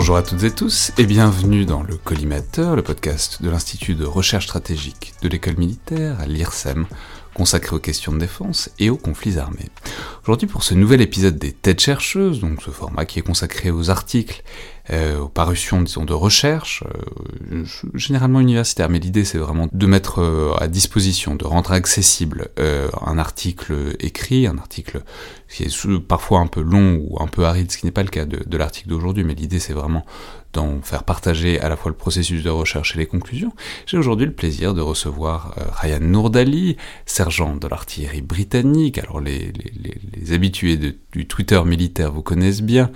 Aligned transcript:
Bonjour 0.00 0.16
à 0.16 0.22
toutes 0.22 0.44
et 0.44 0.50
tous 0.50 0.92
et 0.96 1.04
bienvenue 1.04 1.66
dans 1.66 1.82
le 1.82 1.94
Collimateur, 1.94 2.74
le 2.74 2.80
podcast 2.80 3.42
de 3.42 3.50
l'Institut 3.50 3.94
de 3.94 4.06
recherche 4.06 4.46
stratégique 4.46 5.12
de 5.20 5.28
l'école 5.28 5.58
militaire 5.58 6.18
à 6.20 6.26
l'IRSEM, 6.26 6.86
consacré 7.40 7.74
aux 7.74 7.80
questions 7.80 8.12
de 8.12 8.18
défense 8.18 8.68
et 8.78 8.90
aux 8.90 8.98
conflits 8.98 9.38
armés. 9.38 9.70
Aujourd'hui 10.24 10.46
pour 10.46 10.62
ce 10.62 10.74
nouvel 10.74 11.00
épisode 11.00 11.38
des 11.38 11.52
Têtes 11.52 11.80
chercheuses, 11.80 12.38
donc 12.38 12.60
ce 12.60 12.70
format 12.70 13.06
qui 13.06 13.18
est 13.18 13.22
consacré 13.22 13.70
aux 13.70 13.88
articles, 13.88 14.42
euh, 14.90 15.20
aux 15.20 15.28
parutions 15.28 15.80
disons 15.80 16.04
de 16.04 16.12
recherche, 16.12 16.84
euh, 17.50 17.64
généralement 17.94 18.40
universitaire, 18.40 18.90
mais 18.90 18.98
l'idée 18.98 19.24
c'est 19.24 19.38
vraiment 19.38 19.70
de 19.72 19.86
mettre 19.86 20.20
euh, 20.20 20.52
à 20.60 20.68
disposition, 20.68 21.34
de 21.34 21.46
rendre 21.46 21.72
accessible 21.72 22.48
un 22.58 23.16
article 23.16 23.96
écrit, 24.00 24.46
un 24.46 24.58
article 24.58 25.02
qui 25.48 25.62
est 25.62 25.98
parfois 26.00 26.40
un 26.40 26.46
peu 26.46 26.60
long 26.60 27.00
ou 27.02 27.22
un 27.22 27.26
peu 27.26 27.46
aride, 27.46 27.72
ce 27.72 27.78
qui 27.78 27.86
n'est 27.86 27.92
pas 27.92 28.02
le 28.02 28.10
cas 28.10 28.26
de 28.26 28.56
l'article 28.58 28.90
d'aujourd'hui, 28.90 29.24
mais 29.24 29.34
l'idée 29.34 29.60
c'est 29.60 29.72
vraiment 29.72 30.04
d'en 30.52 30.80
faire 30.82 31.04
partager 31.04 31.60
à 31.60 31.68
la 31.68 31.76
fois 31.76 31.90
le 31.90 31.96
processus 31.96 32.42
de 32.42 32.50
recherche 32.50 32.96
et 32.96 32.98
les 32.98 33.06
conclusions, 33.06 33.52
j'ai 33.86 33.96
aujourd'hui 33.96 34.26
le 34.26 34.32
plaisir 34.32 34.74
de 34.74 34.80
recevoir 34.80 35.54
euh, 35.58 35.64
Ryan 35.72 36.00
Nourdali, 36.00 36.76
sergent 37.06 37.56
de 37.56 37.68
l'artillerie 37.68 38.22
britannique. 38.22 38.98
Alors 38.98 39.20
les, 39.20 39.52
habitués 40.32 40.76
du 41.12 41.26
Twitter 41.26 41.60
militaire 41.64 42.12
vous 42.12 42.22
connaissent 42.22 42.62
bien, 42.62 42.90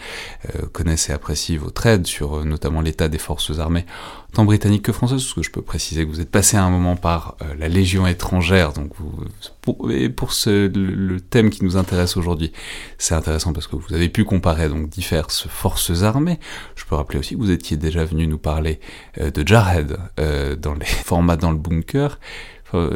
euh, 0.54 0.66
connaissent 0.72 1.10
et 1.10 1.12
apprécient 1.12 1.58
vos 1.58 1.70
trades 1.70 2.06
sur 2.06 2.38
euh, 2.38 2.44
notamment 2.44 2.80
l'état 2.80 3.08
des 3.08 3.18
forces 3.18 3.58
armées 3.58 3.86
tant 4.34 4.44
britannique 4.44 4.82
que 4.82 4.92
française, 4.92 5.22
parce 5.22 5.32
que 5.32 5.42
je 5.42 5.50
peux 5.50 5.62
préciser 5.62 6.04
que 6.04 6.10
vous 6.10 6.20
êtes 6.20 6.30
passé 6.30 6.56
à 6.56 6.64
un 6.64 6.70
moment 6.70 6.96
par 6.96 7.36
euh, 7.40 7.54
la 7.58 7.68
Légion 7.68 8.06
étrangère, 8.06 8.72
donc 8.72 8.90
vous, 8.98 9.24
pour, 9.62 9.90
et 9.90 10.10
pour 10.10 10.32
ce, 10.32 10.68
le, 10.68 11.20
thème 11.20 11.50
qui 11.50 11.64
nous 11.64 11.76
intéresse 11.76 12.16
aujourd'hui, 12.16 12.52
c'est 12.98 13.14
intéressant 13.14 13.52
parce 13.52 13.66
que 13.66 13.76
vous 13.76 13.94
avez 13.94 14.08
pu 14.08 14.24
comparer 14.24 14.68
donc 14.68 14.90
diverses 14.90 15.46
forces 15.48 16.02
armées. 16.02 16.38
Je 16.76 16.84
peux 16.84 16.96
rappeler 16.96 17.18
aussi 17.18 17.34
que 17.34 17.40
vous 17.40 17.50
étiez 17.50 17.76
déjà 17.76 18.04
venu 18.04 18.26
nous 18.26 18.38
parler 18.38 18.80
euh, 19.18 19.30
de 19.30 19.46
Jarhead 19.46 19.96
euh, 20.20 20.56
dans 20.56 20.74
les 20.74 20.84
formats 20.84 21.36
dans 21.36 21.52
le 21.52 21.58
bunker, 21.58 22.18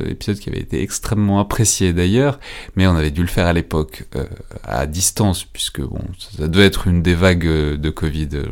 épisode 0.07 0.39
qui 0.39 0.49
avait 0.51 0.61
été 0.61 0.83
extrêmement 0.83 1.41
apprécié 1.41 1.93
d'ailleurs, 1.93 2.39
mais 2.77 2.87
on 2.87 2.95
avait 2.97 3.11
dû 3.11 3.23
le 3.23 3.29
faire 3.29 3.47
à 3.47 3.53
l'époque 3.53 4.07
euh, 4.17 4.25
à 4.63 4.87
distance, 4.87 5.45
puisque 5.45 5.81
bon, 5.81 6.01
ça 6.19 6.49
doit 6.49 6.65
être 6.65 6.87
une 6.87 7.03
des 7.03 7.15
vagues 7.15 7.47
euh, 7.47 7.77
de 7.77 7.91
Covid, 7.91 8.29
euh, 8.35 8.47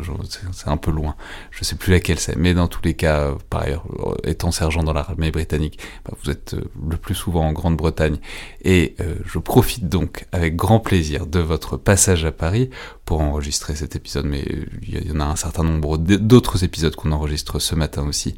c'est 0.53 0.69
un 0.69 0.77
peu 0.77 0.91
loin, 0.91 1.17
je 1.51 1.65
sais 1.65 1.77
plus 1.77 1.93
laquelle 1.93 2.19
c'est, 2.19 2.37
mais 2.37 2.55
dans 2.55 2.69
tous 2.69 2.83
les 2.85 2.95
cas, 2.95 3.35
par 3.51 3.63
ailleurs, 3.63 3.85
étant 4.25 4.51
sergent 4.51 4.83
dans 4.83 4.93
l'armée 4.93 5.31
britannique, 5.31 5.79
bah, 6.05 6.13
vous 6.23 6.31
êtes 6.31 6.57
le 6.89 6.97
plus 6.97 7.15
souvent 7.15 7.47
en 7.47 7.53
Grande-Bretagne, 7.53 8.19
et 8.63 8.95
euh, 9.01 9.15
je 9.25 9.39
profite 9.39 9.89
donc 9.89 10.27
avec 10.33 10.57
grand 10.57 10.81
plaisir 10.81 11.27
de 11.27 11.41
votre 11.41 11.77
passage 11.77 12.25
à 12.25 12.33
Paris 12.33 12.71
pour 13.05 13.21
enregistrer 13.21 13.77
cet 13.77 13.97
épisode, 13.97 14.27
mais 14.27 14.45
il 14.83 15.09
y 15.09 15.13
en 15.13 15.21
a 15.21 15.25
un 15.25 15.37
certain 15.37 15.63
nombre 15.63 15.99
d'autres 15.99 16.65
épisodes 16.65 16.95
qu'on 16.97 17.13
enregistre 17.13 17.59
ce 17.59 17.75
matin 17.75 18.07
aussi, 18.07 18.37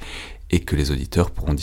et 0.50 0.60
que 0.60 0.76
les 0.76 0.90
auditeurs 0.90 1.30
pourront 1.30 1.54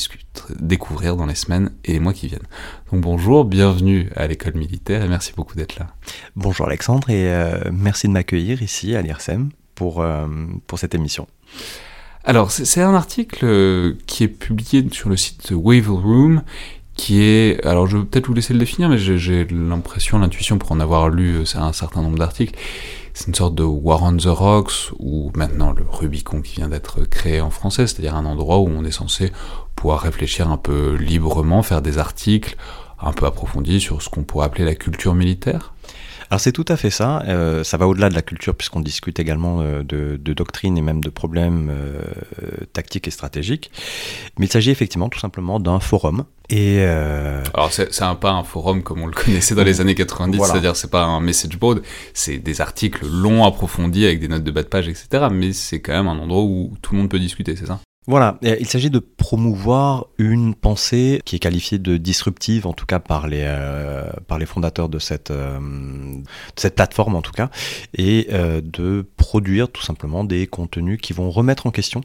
découvrir 0.60 1.16
dans 1.16 1.26
les 1.26 1.36
semaines 1.36 1.72
et 1.84 1.94
les 1.94 2.00
mois 2.00 2.14
qui 2.14 2.28
viennent. 2.28 2.48
Donc 2.92 3.02
bonjour, 3.02 3.46
bienvenue 3.46 4.10
à 4.16 4.28
l'école 4.28 4.56
militaire 4.56 5.04
et 5.04 5.08
merci 5.08 5.34
beaucoup 5.36 5.56
d'être 5.56 5.78
là. 5.78 5.88
Bonjour 6.36 6.68
Alexandre 6.68 7.10
et 7.10 7.30
euh, 7.30 7.72
merci 7.72 8.08
de 8.08 8.14
m'accueillir 8.14 8.62
ici 8.62 8.96
à 8.96 9.02
l'IRSEM 9.02 9.50
pour, 9.74 10.02
euh, 10.02 10.28
pour 10.68 10.80
cette 10.80 10.94
émission. 10.94 11.28
Alors 12.24 12.52
c'est 12.52 12.82
un 12.82 12.96
article 12.96 13.96
qui 14.08 14.24
est 14.24 14.28
publié 14.28 14.86
sur 14.92 15.10
le 15.10 15.18
site 15.18 15.52
Wavell 15.52 15.90
Room 15.90 16.42
qui 16.96 17.22
est, 17.22 17.64
alors 17.66 17.88
je 17.88 17.98
vais 17.98 18.06
peut-être 18.06 18.28
vous 18.28 18.34
laisser 18.34 18.54
le 18.54 18.60
définir, 18.60 18.90
mais 18.90 18.98
j'ai 18.98 19.46
l'impression, 19.46 20.18
l'intuition 20.18 20.58
pour 20.58 20.72
en 20.72 20.80
avoir 20.80 21.10
lu 21.10 21.44
un 21.56 21.74
certain 21.74 22.02
nombre 22.02 22.18
d'articles, 22.18 22.58
c'est 23.16 23.28
une 23.28 23.34
sorte 23.34 23.56
de 23.56 23.64
War 23.64 24.04
on 24.04 24.18
the 24.18 24.26
Rocks, 24.26 24.92
ou 25.00 25.32
maintenant 25.36 25.72
le 25.72 25.86
Rubicon 25.90 26.42
qui 26.42 26.58
vient 26.58 26.68
d'être 26.68 27.06
créé 27.06 27.40
en 27.40 27.50
français, 27.50 27.88
c'est-à-dire 27.88 28.14
un 28.14 28.26
endroit 28.26 28.60
où 28.60 28.68
on 28.68 28.84
est 28.84 28.92
censé 28.92 29.32
pouvoir 29.74 30.02
réfléchir 30.02 30.52
un 30.52 30.58
peu 30.58 30.96
librement, 30.96 31.64
faire 31.64 31.82
des 31.82 31.98
articles 31.98 32.58
un 33.00 33.14
peu 33.14 33.26
approfondis 33.26 33.80
sur 33.80 34.02
ce 34.02 34.10
qu'on 34.10 34.24
pourrait 34.24 34.46
appeler 34.48 34.66
la 34.66 34.76
culture 34.76 35.16
militaire 35.16 35.74
alors 36.36 36.42
c'est 36.42 36.52
tout 36.52 36.66
à 36.68 36.76
fait 36.76 36.90
ça, 36.90 37.24
euh, 37.30 37.64
ça 37.64 37.78
va 37.78 37.88
au-delà 37.88 38.10
de 38.10 38.14
la 38.14 38.22
culture 38.22 38.56
puisqu'on 38.56 38.82
discute 38.82 39.20
également 39.20 39.62
euh, 39.62 39.84
de, 39.84 40.20
de, 40.22 40.34
doctrine 40.34 40.78
et 40.78 40.82
même 40.82 41.02
de 41.02 41.10
problèmes 41.10 41.70
euh, 41.72 42.02
tactiques 42.74 43.08
et 43.08 43.12
stratégiques, 43.12 43.72
mais 44.38 44.48
il 44.48 44.52
s'agit 44.52 44.70
effectivement 44.70 45.08
tout 45.08 45.18
simplement 45.18 45.62
d'un 45.62 45.80
forum. 45.80 46.26
Et. 46.50 46.84
Alors 46.84 47.72
c'est 47.72 48.02
un, 48.02 48.16
pas 48.16 48.32
un 48.32 48.44
forum 48.44 48.84
comme 48.84 49.02
on 49.02 49.06
le 49.06 49.14
connaissait 49.14 49.56
dans 49.56 49.64
les 49.64 49.80
années 49.80 49.96
90, 49.96 50.36
voilà. 50.36 50.52
c'est-à-dire 50.52 50.76
c'est 50.76 50.92
pas 50.92 51.06
un 51.06 51.22
message 51.22 51.58
board, 51.58 51.84
c'est 52.14 52.38
des 52.38 52.60
articles 52.60 53.08
longs, 53.08 53.46
approfondis 53.46 54.04
avec 54.04 54.20
des 54.20 54.28
notes 54.28 54.44
de 54.44 54.52
bas 54.52 54.64
de 54.64 54.68
page, 54.68 54.90
etc. 54.90 55.28
Mais 55.32 55.54
c'est 55.54 55.80
quand 55.80 55.94
même 55.94 56.10
un 56.10 56.20
endroit 56.20 56.44
où 56.44 56.74
tout 56.82 56.96
le 56.96 57.00
monde 57.00 57.10
peut 57.10 57.20
discuter, 57.20 57.56
c'est 57.56 57.68
ça? 57.68 57.80
Voilà, 58.08 58.38
il 58.44 58.68
s'agit 58.68 58.90
de 58.90 59.00
promouvoir 59.00 60.06
une 60.18 60.54
pensée 60.54 61.22
qui 61.26 61.38
est 61.38 61.40
qualifiée 61.40 61.80
de 61.80 61.98
disruptive, 61.98 62.68
en 62.68 62.74
tout 62.74 62.86
cas 62.86 63.00
par 63.00 63.28
les, 63.28 63.44
euh, 63.44 64.10
par 64.28 64.38
les 64.38 64.46
fondateurs 64.46 64.90
de 64.90 65.00
cette, 65.00 65.32
euh, 65.32 65.60
cette 66.56 66.76
plateforme, 66.76 67.16
en 67.16 67.22
tout 67.22 67.32
cas, 67.32 67.50
et 67.98 68.28
euh, 68.32 68.62
de 68.62 69.06
produire 69.18 69.70
tout 69.70 69.82
simplement 69.82 70.24
des 70.24 70.46
contenus 70.46 71.00
qui 71.02 71.14
vont 71.14 71.32
remettre 71.32 71.66
en 71.66 71.72
question 71.72 72.02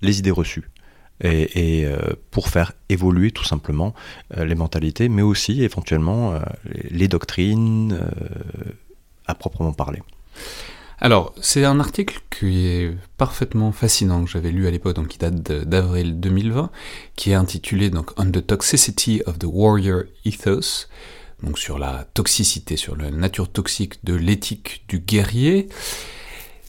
les 0.00 0.18
idées 0.18 0.30
reçues. 0.30 0.70
Et, 1.24 1.84
euh, 1.86 2.14
pour 2.32 2.48
faire 2.48 2.72
évoluer 2.88 3.30
tout 3.30 3.44
simplement 3.44 3.94
euh, 4.36 4.44
les 4.44 4.56
mentalités, 4.56 5.08
mais 5.08 5.22
aussi 5.22 5.62
éventuellement 5.62 6.32
euh, 6.32 6.40
les 6.90 7.06
doctrines 7.06 8.00
à 9.26 9.34
proprement 9.36 9.72
parler. 9.72 10.02
Alors, 11.04 11.34
c'est 11.40 11.64
un 11.64 11.80
article 11.80 12.20
qui 12.30 12.64
est 12.64 12.96
parfaitement 13.16 13.72
fascinant 13.72 14.22
que 14.22 14.30
j'avais 14.30 14.52
lu 14.52 14.68
à 14.68 14.70
l'époque, 14.70 14.94
donc 14.94 15.08
qui 15.08 15.18
date 15.18 15.34
d'avril 15.34 16.20
2020, 16.20 16.70
qui 17.16 17.32
est 17.32 17.34
intitulé 17.34 17.90
donc 17.90 18.12
On 18.20 18.30
the 18.30 18.46
Toxicity 18.46 19.20
of 19.26 19.36
the 19.40 19.46
Warrior 19.48 20.04
Ethos, 20.24 20.86
donc 21.42 21.58
sur 21.58 21.80
la 21.80 22.06
toxicité, 22.14 22.76
sur 22.76 22.94
la 22.94 23.10
nature 23.10 23.50
toxique 23.50 24.04
de 24.04 24.14
l'éthique 24.14 24.84
du 24.86 25.00
guerrier. 25.00 25.68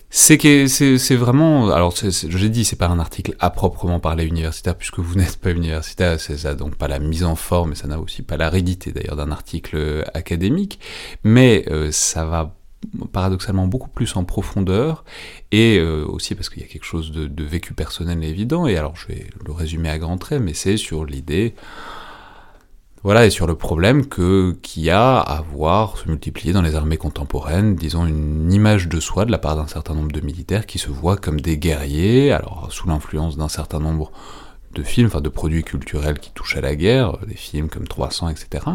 C'est 0.10 0.40
que 0.40 0.66
c'est 0.66 1.16
vraiment, 1.16 1.70
alors 1.70 1.94
j'ai 1.96 2.50
dit, 2.50 2.66
c'est 2.66 2.76
pas 2.76 2.88
un 2.88 2.98
article 2.98 3.36
à 3.40 3.52
proprement 3.52 4.00
parler 4.00 4.26
universitaire 4.26 4.76
puisque 4.76 4.98
vous 4.98 5.14
n'êtes 5.20 5.38
pas 5.38 5.52
universitaire, 5.52 6.20
c'est 6.20 6.38
ça 6.38 6.56
donc 6.56 6.74
pas 6.76 6.88
la 6.88 6.98
mise 6.98 7.24
en 7.24 7.36
forme 7.36 7.74
et 7.74 7.76
ça 7.76 7.88
n'a 7.88 8.00
aussi 8.00 8.24
pas 8.24 8.38
l'aridité 8.38 8.94
d'ailleurs 8.94 9.16
d'un 9.16 9.32
article 9.32 10.04
académique, 10.16 10.80
mais 11.24 11.66
euh, 11.70 11.92
ça 11.92 12.26
va 12.26 12.56
paradoxalement 13.12 13.68
beaucoup 13.68 13.90
plus 13.90 14.16
en 14.16 14.24
profondeur 14.24 15.04
et 15.52 15.78
euh, 15.78 16.06
aussi 16.06 16.36
parce 16.36 16.50
qu'il 16.50 16.62
y 16.62 16.66
a 16.66 16.68
quelque 16.68 16.86
chose 16.86 17.12
de, 17.12 17.44
vécu 17.44 17.74
personnel 17.74 18.24
évident 18.24 18.68
et 18.68 18.78
alors 18.78 18.96
je 18.96 19.08
vais 19.08 19.28
le 19.46 19.52
résumer 19.52 19.90
à 19.90 19.98
grands 19.98 20.18
traits 20.18 20.42
mais 20.42 20.54
c'est 20.54 20.78
sur 20.78 21.06
l'idée 21.06 21.56
voilà 23.04 23.26
et 23.26 23.30
sur 23.30 23.48
le 23.48 23.56
problème 23.56 24.06
que 24.08 24.58
qu'il 24.62 24.84
y 24.84 24.90
a 24.90 25.20
à 25.20 25.42
voir 25.42 25.98
se 25.98 26.08
multiplier 26.08 26.54
dans 26.54 26.62
les 26.62 26.76
armées 26.76 26.98
contemporaines 26.98 27.76
disons 27.76 28.06
une 28.06 28.52
image 28.52 28.88
de 28.88 29.00
soi 29.00 29.26
de 29.26 29.32
la 29.32 29.40
part 29.40 29.56
d'un 29.56 29.68
certain 29.68 29.94
nombre 29.94 30.12
de 30.12 30.22
militaires 30.22 30.66
qui 30.66 30.80
se 30.80 30.90
voient 30.90 31.18
comme 31.18 31.42
des 31.42 31.58
guerriers 31.58 32.32
alors 32.32 32.68
sous 32.72 32.88
l'influence 32.88 33.38
d'un 33.38 33.50
certain 33.50 33.80
nombre 33.80 34.12
de 34.74 34.84
films, 34.84 35.08
enfin 35.08 35.22
de 35.22 35.30
produits 35.30 35.64
culturels 35.64 36.20
qui 36.20 36.32
touchent 36.32 36.58
à 36.58 36.62
la 36.62 36.76
guerre, 36.76 37.18
des 37.28 37.36
films 37.36 37.70
comme 37.70 37.88
300, 37.88 38.30
etc. 38.30 38.66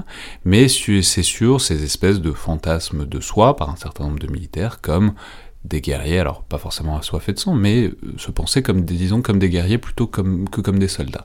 Mais 0.44 0.68
c'est 0.68 1.22
sur 1.22 1.60
ces 1.60 1.84
espèces 1.84 2.20
de 2.20 2.32
fantasmes 2.32 3.06
de 3.06 3.20
soi 3.20 3.56
par 3.56 3.70
un 3.70 3.76
certain 3.76 4.04
nombre 4.04 4.18
de 4.18 4.30
militaires 4.30 4.80
comme 4.80 5.14
des 5.64 5.80
guerriers, 5.80 6.20
alors 6.20 6.44
pas 6.44 6.58
forcément 6.58 6.96
assoiffés 6.96 7.32
de 7.32 7.38
sang, 7.38 7.54
mais 7.54 7.84
euh, 7.84 7.94
se 8.16 8.30
penser 8.30 8.62
comme 8.62 8.84
des, 8.84 8.94
disons, 8.94 9.22
comme 9.22 9.38
des 9.38 9.50
guerriers 9.50 9.78
plutôt 9.78 10.06
que 10.06 10.20
comme 10.60 10.78
des 10.78 10.88
soldats. 10.88 11.24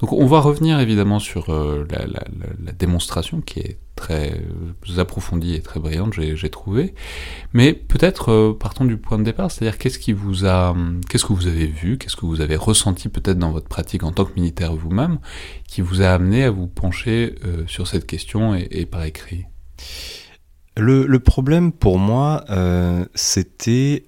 Donc 0.00 0.12
on 0.12 0.26
va 0.26 0.40
revenir 0.40 0.78
évidemment 0.80 1.18
sur 1.18 1.50
euh, 1.50 1.86
la, 1.90 2.72
démonstration 2.72 3.40
qui 3.40 3.60
est 3.60 3.78
très 3.96 4.32
euh, 4.32 4.98
approfondie 4.98 5.54
et 5.54 5.60
très 5.60 5.80
brillante, 5.80 6.14
j'ai 6.14 6.50
trouvé, 6.50 6.94
mais 7.52 7.72
peut-être 7.72 8.56
partons 8.58 8.84
du 8.84 8.96
point 8.96 9.18
de 9.18 9.24
départ, 9.24 9.50
c'est-à-dire 9.50 9.74
a, 9.74 10.74
qu'est-ce 11.08 11.24
que 11.24 11.32
vous 11.32 11.46
avez 11.46 11.66
vu, 11.66 11.98
qu'est-ce 11.98 12.16
que 12.16 12.26
vous 12.26 12.40
avez 12.40 12.56
ressenti 12.56 13.08
peut-être 13.08 13.38
dans 13.38 13.50
votre 13.50 13.68
pratique 13.68 14.02
en 14.02 14.12
tant 14.12 14.24
que 14.24 14.34
militaire 14.34 14.74
vous-même, 14.74 15.18
qui 15.66 15.80
vous 15.80 16.02
a 16.02 16.08
amené 16.08 16.44
à 16.44 16.50
vous 16.50 16.66
pencher 16.66 17.34
sur 17.66 17.86
cette 17.86 18.06
question 18.06 18.54
et 18.54 18.86
par 18.86 19.04
écrit? 19.04 19.46
Le, 20.80 21.18
problème 21.18 21.72
pour 21.72 21.98
moi, 21.98 22.44
euh, 22.50 23.04
c'était 23.14 24.04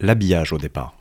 l'habillage 0.00 0.52
au 0.52 0.58
départ. 0.58 0.94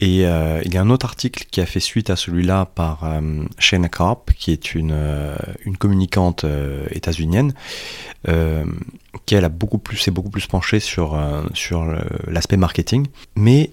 Et 0.00 0.26
euh, 0.26 0.62
il 0.64 0.72
y 0.72 0.76
a 0.76 0.80
un 0.80 0.90
autre 0.90 1.06
article 1.06 1.46
qui 1.50 1.60
a 1.60 1.66
fait 1.66 1.80
suite 1.80 2.08
à 2.08 2.14
celui-là 2.14 2.66
par 2.66 3.02
euh, 3.02 3.44
Shana 3.58 3.88
Karp, 3.88 4.30
qui 4.32 4.52
est 4.52 4.76
une, 4.76 4.96
une 5.64 5.76
communicante 5.76 6.44
états-unienne, 6.90 7.52
qui 9.26 9.36
a 9.36 9.48
beaucoup 9.48 9.78
plus, 9.78 9.96
s'est 9.96 10.12
beaucoup 10.12 10.30
plus 10.30 10.46
penchée 10.46 10.78
sur 10.78 11.18
l'aspect 12.28 12.56
marketing. 12.56 13.06
Mais 13.34 13.72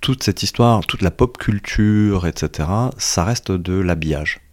toute 0.00 0.22
cette 0.22 0.42
histoire, 0.42 0.86
toute 0.86 1.02
la 1.02 1.10
pop 1.10 1.38
culture, 1.38 2.26
etc., 2.26 2.68
ça 2.98 3.24
reste 3.24 3.50
de 3.50 3.72
l'habillage. 3.72 4.43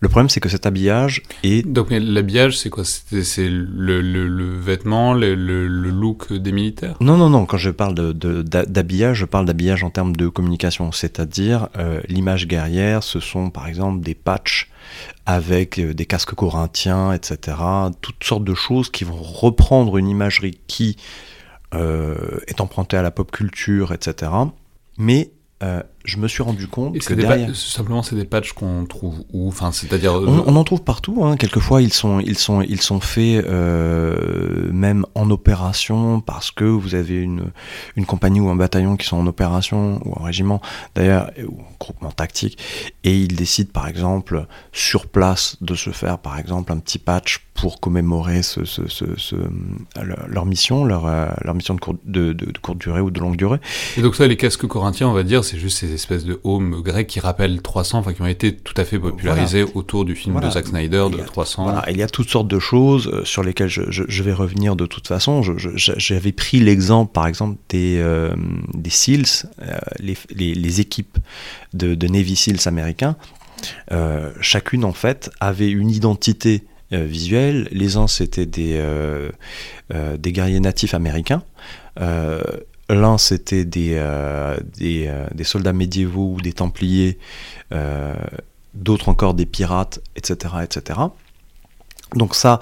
Le 0.00 0.08
problème, 0.08 0.28
c'est 0.28 0.40
que 0.40 0.48
cet 0.48 0.66
habillage 0.66 1.22
est. 1.42 1.66
Donc, 1.66 1.88
l'habillage, 1.90 2.58
c'est 2.58 2.70
quoi? 2.70 2.84
C'est 2.84 3.48
le, 3.48 4.58
vêtement, 4.58 5.14
le, 5.14 5.34
look 5.34 6.32
des 6.32 6.52
militaires? 6.52 6.96
Non, 7.00 7.16
non, 7.16 7.30
non. 7.30 7.46
Quand 7.46 7.56
je 7.56 7.70
parle 7.70 7.94
d'habillage, 7.94 9.18
je 9.18 9.24
parle 9.24 9.46
d'habillage 9.46 9.84
en 9.84 9.90
termes 9.90 10.14
de 10.14 10.28
communication. 10.28 10.92
C'est-à-dire, 10.92 11.68
euh, 11.78 12.00
l'image 12.08 12.46
guerrière, 12.46 13.02
ce 13.02 13.20
sont 13.20 13.50
par 13.50 13.68
exemple 13.68 14.00
des 14.00 14.14
patchs 14.14 14.70
avec 15.24 15.78
euh, 15.78 15.94
des 15.94 16.06
casques 16.06 16.34
corinthiens, 16.34 17.12
etc. 17.12 17.56
Toutes 18.00 18.22
sortes 18.22 18.44
de 18.44 18.54
choses 18.54 18.90
qui 18.90 19.04
vont 19.04 19.20
reprendre 19.20 19.96
une 19.96 20.08
imagerie 20.08 20.58
qui 20.66 20.96
euh, 21.74 22.38
est 22.46 22.60
empruntée 22.60 22.96
à 22.96 23.02
la 23.02 23.10
pop 23.10 23.30
culture, 23.30 23.92
etc. 23.92 24.30
Mais 24.98 25.30
euh, 25.62 25.82
je 26.06 26.18
me 26.18 26.28
suis 26.28 26.42
rendu 26.42 26.68
compte 26.68 26.96
que 26.98 27.14
derrière... 27.14 27.54
simplement 27.54 28.02
c'est 28.02 28.14
des 28.14 28.24
patchs 28.24 28.52
qu'on 28.52 28.86
trouve 28.86 29.24
où 29.32 29.48
enfin 29.48 29.72
c'est-à-dire 29.72 30.14
on, 30.14 30.56
en 30.56 30.64
trouve 30.64 30.82
partout 30.82 31.24
hein. 31.24 31.36
quelquefois 31.36 31.82
ils 31.82 31.92
sont 31.92 32.20
ils 32.20 32.38
sont 32.38 32.62
ils 32.62 32.80
sont 32.80 33.00
faits 33.00 33.44
euh, 33.44 34.70
même 34.72 35.04
en 35.14 35.30
opération 35.30 36.20
parce 36.20 36.50
que 36.50 36.64
vous 36.64 36.94
avez 36.94 37.16
une 37.16 37.50
une 37.96 38.06
compagnie 38.06 38.40
ou 38.40 38.48
un 38.48 38.56
bataillon 38.56 38.96
qui 38.96 39.06
sont 39.06 39.16
en 39.16 39.26
opération 39.26 40.00
ou 40.04 40.14
un 40.20 40.24
régiment 40.24 40.62
d'ailleurs 40.94 41.30
ou 41.38 41.60
un 41.60 41.74
groupement 41.78 42.12
tactique 42.12 42.58
et 43.02 43.18
ils 43.18 43.34
décident 43.34 43.70
par 43.72 43.88
exemple 43.88 44.46
sur 44.72 45.06
place 45.06 45.56
de 45.60 45.74
se 45.74 45.90
faire 45.90 46.18
par 46.18 46.38
exemple 46.38 46.72
un 46.72 46.78
petit 46.78 46.98
patch 46.98 47.46
pour 47.56 47.80
commémorer 47.80 48.42
ce, 48.42 48.64
ce, 48.64 48.82
ce, 48.86 49.36
leur 50.28 50.46
mission, 50.46 50.84
leur, 50.84 51.06
euh, 51.06 51.26
leur 51.42 51.54
mission 51.54 51.76
de, 52.04 52.32
de, 52.32 52.52
courte 52.60 52.78
durée 52.78 53.00
ou 53.00 53.10
de 53.10 53.18
longue 53.18 53.36
durée. 53.36 53.58
Et 53.96 54.02
donc 54.02 54.14
ça, 54.14 54.26
les 54.26 54.36
casques 54.36 54.66
corinthiens, 54.66 55.08
on 55.08 55.12
va 55.12 55.22
dire, 55.22 55.42
c'est 55.42 55.58
juste 55.58 55.78
ces 55.78 55.92
espèces 55.96 56.24
de 56.24 56.40
homes 56.44 56.80
grecs 56.82 57.08
qui 57.08 57.18
rappellent 57.18 57.60
300, 57.60 57.98
enfin 57.98 58.12
qui 58.12 58.22
ont 58.22 58.26
été 58.26 58.54
tout 58.54 58.74
à 58.76 58.84
fait 58.84 58.98
popularisés 58.98 59.64
autour 59.74 60.04
du 60.04 60.14
film 60.14 60.40
de 60.40 60.48
Zack 60.48 60.68
Snyder 60.68 61.06
de 61.10 61.18
300. 61.18 61.64
Voilà. 61.64 61.84
Il 61.90 61.96
y 61.96 62.02
a 62.02 62.06
toutes 62.06 62.30
sortes 62.30 62.48
de 62.48 62.60
choses 62.60 63.08
euh, 63.08 63.24
sur 63.24 63.42
lesquelles 63.42 63.68
je, 63.68 63.82
je, 63.88 64.22
vais 64.22 64.32
revenir 64.32 64.76
de 64.76 64.86
toute 64.86 65.08
façon. 65.08 65.42
J'avais 65.42 66.32
pris 66.32 66.60
l'exemple, 66.60 67.12
par 67.12 67.26
exemple, 67.26 67.58
des, 67.68 67.98
euh, 67.98 68.34
des 68.72 68.90
SEALs, 68.90 69.50
les, 69.98 70.16
les, 70.30 70.54
les, 70.54 70.80
équipes 70.80 71.18
de, 71.74 71.94
de 71.94 72.06
Navy 72.06 72.36
SEALs 72.36 72.66
américains. 72.68 73.16
chacune, 74.40 74.84
en 74.84 74.92
fait, 74.92 75.30
avait 75.40 75.70
une 75.70 75.90
identité 75.90 76.62
euh, 76.92 77.04
visuels. 77.04 77.66
Les 77.72 77.96
uns, 77.96 78.06
c'était 78.06 78.46
des, 78.46 78.74
euh, 78.76 79.30
euh, 79.92 80.16
des 80.16 80.30
guerriers 80.30 80.60
natifs 80.60 80.94
américains. 80.94 81.42
L'un, 82.88 83.18
c'était 83.18 83.64
des, 83.64 84.00
des, 84.76 85.12
des, 85.34 85.44
soldats 85.44 85.72
médiévaux 85.72 86.34
ou 86.34 86.40
des 86.40 86.52
templiers. 86.52 87.18
D'autres 88.74 89.08
encore 89.08 89.34
des 89.34 89.46
pirates, 89.46 90.00
etc. 90.16 90.54
etc. 90.62 91.00
Donc 92.14 92.34
ça, 92.34 92.60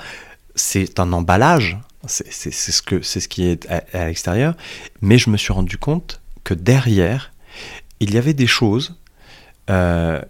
c'est 0.54 1.00
un 1.00 1.12
emballage, 1.12 1.78
c'est 2.06 2.30
ce, 2.52 3.02
ce 3.02 3.28
qui 3.28 3.44
est 3.46 3.68
à, 3.68 4.06
l'extérieur, 4.06 4.54
mais 5.00 5.18
je 5.18 5.30
me 5.30 5.36
suis 5.36 5.52
rendu 5.52 5.78
compte 5.78 6.20
que 6.44 6.54
derrière, 6.54 7.32
il 8.00 8.14
y 8.14 8.18
avait 8.18 8.34
des 8.34 8.46
choses 8.46 8.96
euh, 9.70 10.20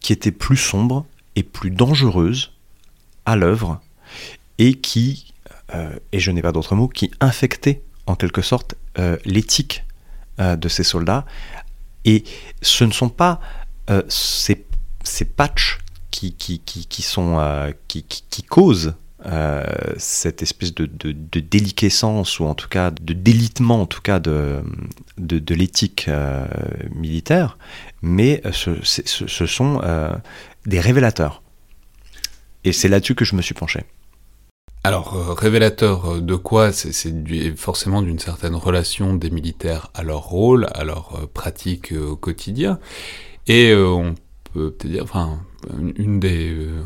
qui 0.00 0.12
étaient 0.12 0.32
plus 0.32 0.56
sombres 0.56 1.06
et 1.36 1.42
plus 1.42 1.70
dangereuses 1.70 2.52
à 3.26 3.36
l'œuvre 3.36 3.80
et 4.58 4.74
qui, 4.74 5.32
euh, 5.74 5.96
et 6.12 6.20
je 6.20 6.30
n'ai 6.30 6.42
pas 6.42 6.52
d'autre 6.52 6.74
mot, 6.74 6.88
qui 6.88 7.10
infectait 7.20 7.82
en 8.06 8.14
quelque 8.14 8.42
sorte 8.42 8.74
euh, 8.74 8.87
l'éthique 9.24 9.84
euh, 10.40 10.56
de 10.56 10.68
ces 10.68 10.84
soldats. 10.84 11.24
Et 12.04 12.24
ce 12.62 12.84
ne 12.84 12.92
sont 12.92 13.08
pas 13.08 13.40
ces, 14.08 14.66
ces 15.02 15.24
patchs 15.24 15.78
qui, 16.10 16.34
qui, 16.34 16.60
qui, 16.60 16.86
qui 16.86 18.42
causent 18.42 18.94
cette 19.96 20.42
espèce 20.42 20.74
de, 20.74 20.86
déliquescence 21.40 22.38
ou 22.38 22.44
en 22.44 22.54
tout 22.54 22.68
cas 22.68 22.90
de 22.90 23.14
délitement 23.14 23.82
en 23.82 23.86
tout 23.86 24.02
cas 24.02 24.20
de, 24.20 24.62
de, 25.16 25.54
l'éthique 25.54 26.10
militaire, 26.94 27.56
mais 28.02 28.42
ce 28.52 29.46
sont 29.46 29.80
des 30.66 30.80
révélateurs. 30.80 31.42
Et 32.64 32.72
c'est 32.72 32.88
là-dessus 32.88 33.14
que 33.14 33.24
je 33.24 33.34
me 33.34 33.42
suis 33.42 33.54
penché. 33.54 33.84
Alors, 34.88 35.14
euh, 35.14 35.34
révélateur 35.34 36.12
euh, 36.12 36.20
de 36.22 36.34
quoi? 36.34 36.72
C'est 36.72 37.12
forcément 37.56 38.00
d'une 38.00 38.18
certaine 38.18 38.54
relation 38.54 39.12
des 39.12 39.28
militaires 39.28 39.90
à 39.92 40.02
leur 40.02 40.20
rôle, 40.20 40.66
à 40.72 40.82
leur 40.82 41.14
euh, 41.14 41.26
pratique 41.26 41.92
au 41.92 42.16
quotidien. 42.16 42.78
Et 43.48 43.74
on 43.74 44.14
peut 44.54 44.70
peut-être 44.70 44.90
dire, 44.90 45.04
une 45.96 46.20
des, 46.20 46.52
euh, 46.52 46.82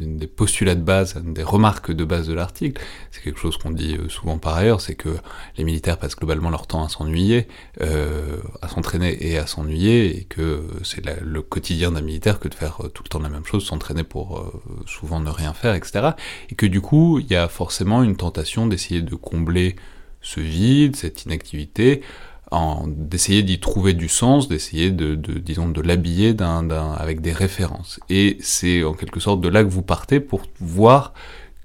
des 0.00 0.26
postulats 0.26 0.74
de 0.74 0.82
base, 0.82 1.16
une 1.24 1.32
des 1.32 1.42
remarques 1.42 1.90
de 1.90 2.04
base 2.04 2.28
de 2.28 2.34
l'article, 2.34 2.80
c'est 3.10 3.22
quelque 3.22 3.40
chose 3.40 3.56
qu'on 3.56 3.70
dit 3.70 3.96
euh, 3.96 4.08
souvent 4.08 4.38
par 4.38 4.54
ailleurs, 4.54 4.80
c'est 4.80 4.94
que 4.94 5.16
les 5.56 5.64
militaires 5.64 5.98
passent 5.98 6.16
globalement 6.16 6.50
leur 6.50 6.66
temps 6.66 6.84
à 6.84 6.88
s'ennuyer, 6.88 7.48
euh, 7.80 8.38
à 8.60 8.68
s'entraîner 8.68 9.16
et 9.26 9.38
à 9.38 9.46
s'ennuyer, 9.46 10.18
et 10.18 10.24
que 10.24 10.66
c'est 10.82 11.04
le 11.22 11.42
quotidien 11.42 11.92
d'un 11.92 12.02
militaire 12.02 12.38
que 12.38 12.48
de 12.48 12.54
faire 12.54 12.80
tout 12.92 13.02
le 13.02 13.08
temps 13.08 13.20
la 13.20 13.30
même 13.30 13.46
chose, 13.46 13.64
s'entraîner 13.64 14.04
pour 14.04 14.52
souvent 14.86 15.20
ne 15.20 15.30
rien 15.30 15.54
faire, 15.54 15.74
etc. 15.74 16.10
Et 16.50 16.54
que 16.54 16.66
du 16.66 16.80
coup, 16.80 17.18
il 17.18 17.26
y 17.30 17.36
a 17.36 17.48
forcément 17.48 18.02
une 18.02 18.16
tentation 18.16 18.66
d'essayer 18.66 19.00
de 19.00 19.14
combler 19.14 19.76
ce 20.20 20.40
vide, 20.40 20.96
cette 20.96 21.24
inactivité, 21.24 22.02
d'essayer 22.86 23.42
d'y 23.42 23.60
trouver 23.60 23.94
du 23.94 24.08
sens, 24.08 24.48
d'essayer 24.48 24.90
de, 24.90 25.14
disons, 25.14 25.68
de 25.68 25.80
l'habiller 25.80 26.34
avec 26.40 27.20
des 27.20 27.32
références. 27.32 28.00
Et 28.10 28.38
c'est 28.40 28.84
en 28.84 28.94
quelque 28.94 29.20
sorte 29.20 29.40
de 29.40 29.48
là 29.48 29.64
que 29.64 29.68
vous 29.68 29.82
partez 29.82 30.20
pour 30.20 30.42
voir 30.60 31.12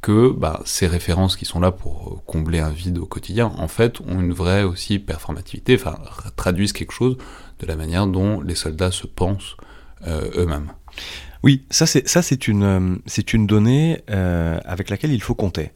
que 0.02 0.32
bah, 0.32 0.62
ces 0.66 0.88
références 0.88 1.36
qui 1.36 1.46
sont 1.46 1.60
là 1.60 1.72
pour 1.72 2.24
combler 2.26 2.60
un 2.60 2.72
vide 2.72 2.98
au 2.98 3.06
quotidien, 3.06 3.52
en 3.58 3.68
fait, 3.68 4.02
ont 4.02 4.20
une 4.20 4.34
vraie 4.34 4.64
aussi 4.64 4.98
performativité, 4.98 5.76
enfin, 5.76 6.00
traduisent 6.36 6.74
quelque 6.74 6.94
chose 6.94 7.18
de 7.60 7.68
la 7.68 7.76
manière 7.76 8.08
dont 8.08 8.42
les 8.42 8.56
soldats 8.56 8.92
se 8.92 9.06
pensent 9.06 9.56
euh, 10.08 10.30
eux-mêmes. 10.36 10.72
Oui, 11.44 11.66
ça 11.70 11.86
c'est 11.86 12.48
une 12.48 12.64
euh, 12.64 13.24
une 13.34 13.48
donnée 13.48 14.04
euh, 14.10 14.60
avec 14.66 14.90
laquelle 14.90 15.12
il 15.12 15.22
faut 15.22 15.36
compter. 15.36 15.72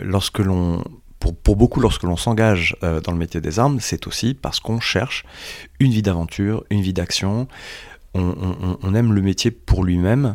lorsque 0.00 0.38
l'on 0.38 0.82
pour, 1.20 1.56
beaucoup, 1.56 1.80
lorsque 1.80 2.02
l'on 2.02 2.16
s'engage 2.16 2.76
euh, 2.82 3.00
dans 3.00 3.12
le 3.12 3.18
métier 3.18 3.40
des 3.40 3.58
armes, 3.58 3.78
c'est 3.80 4.06
aussi 4.06 4.34
parce 4.34 4.58
qu'on 4.58 4.80
cherche 4.80 5.24
une 5.78 5.92
vie 5.92 6.02
d'aventure, 6.02 6.64
une 6.70 6.80
vie 6.80 6.94
d'action. 6.94 7.46
On, 8.14 8.94
aime 8.94 9.12
le 9.12 9.22
métier 9.22 9.52
pour 9.52 9.84
lui-même 9.84 10.34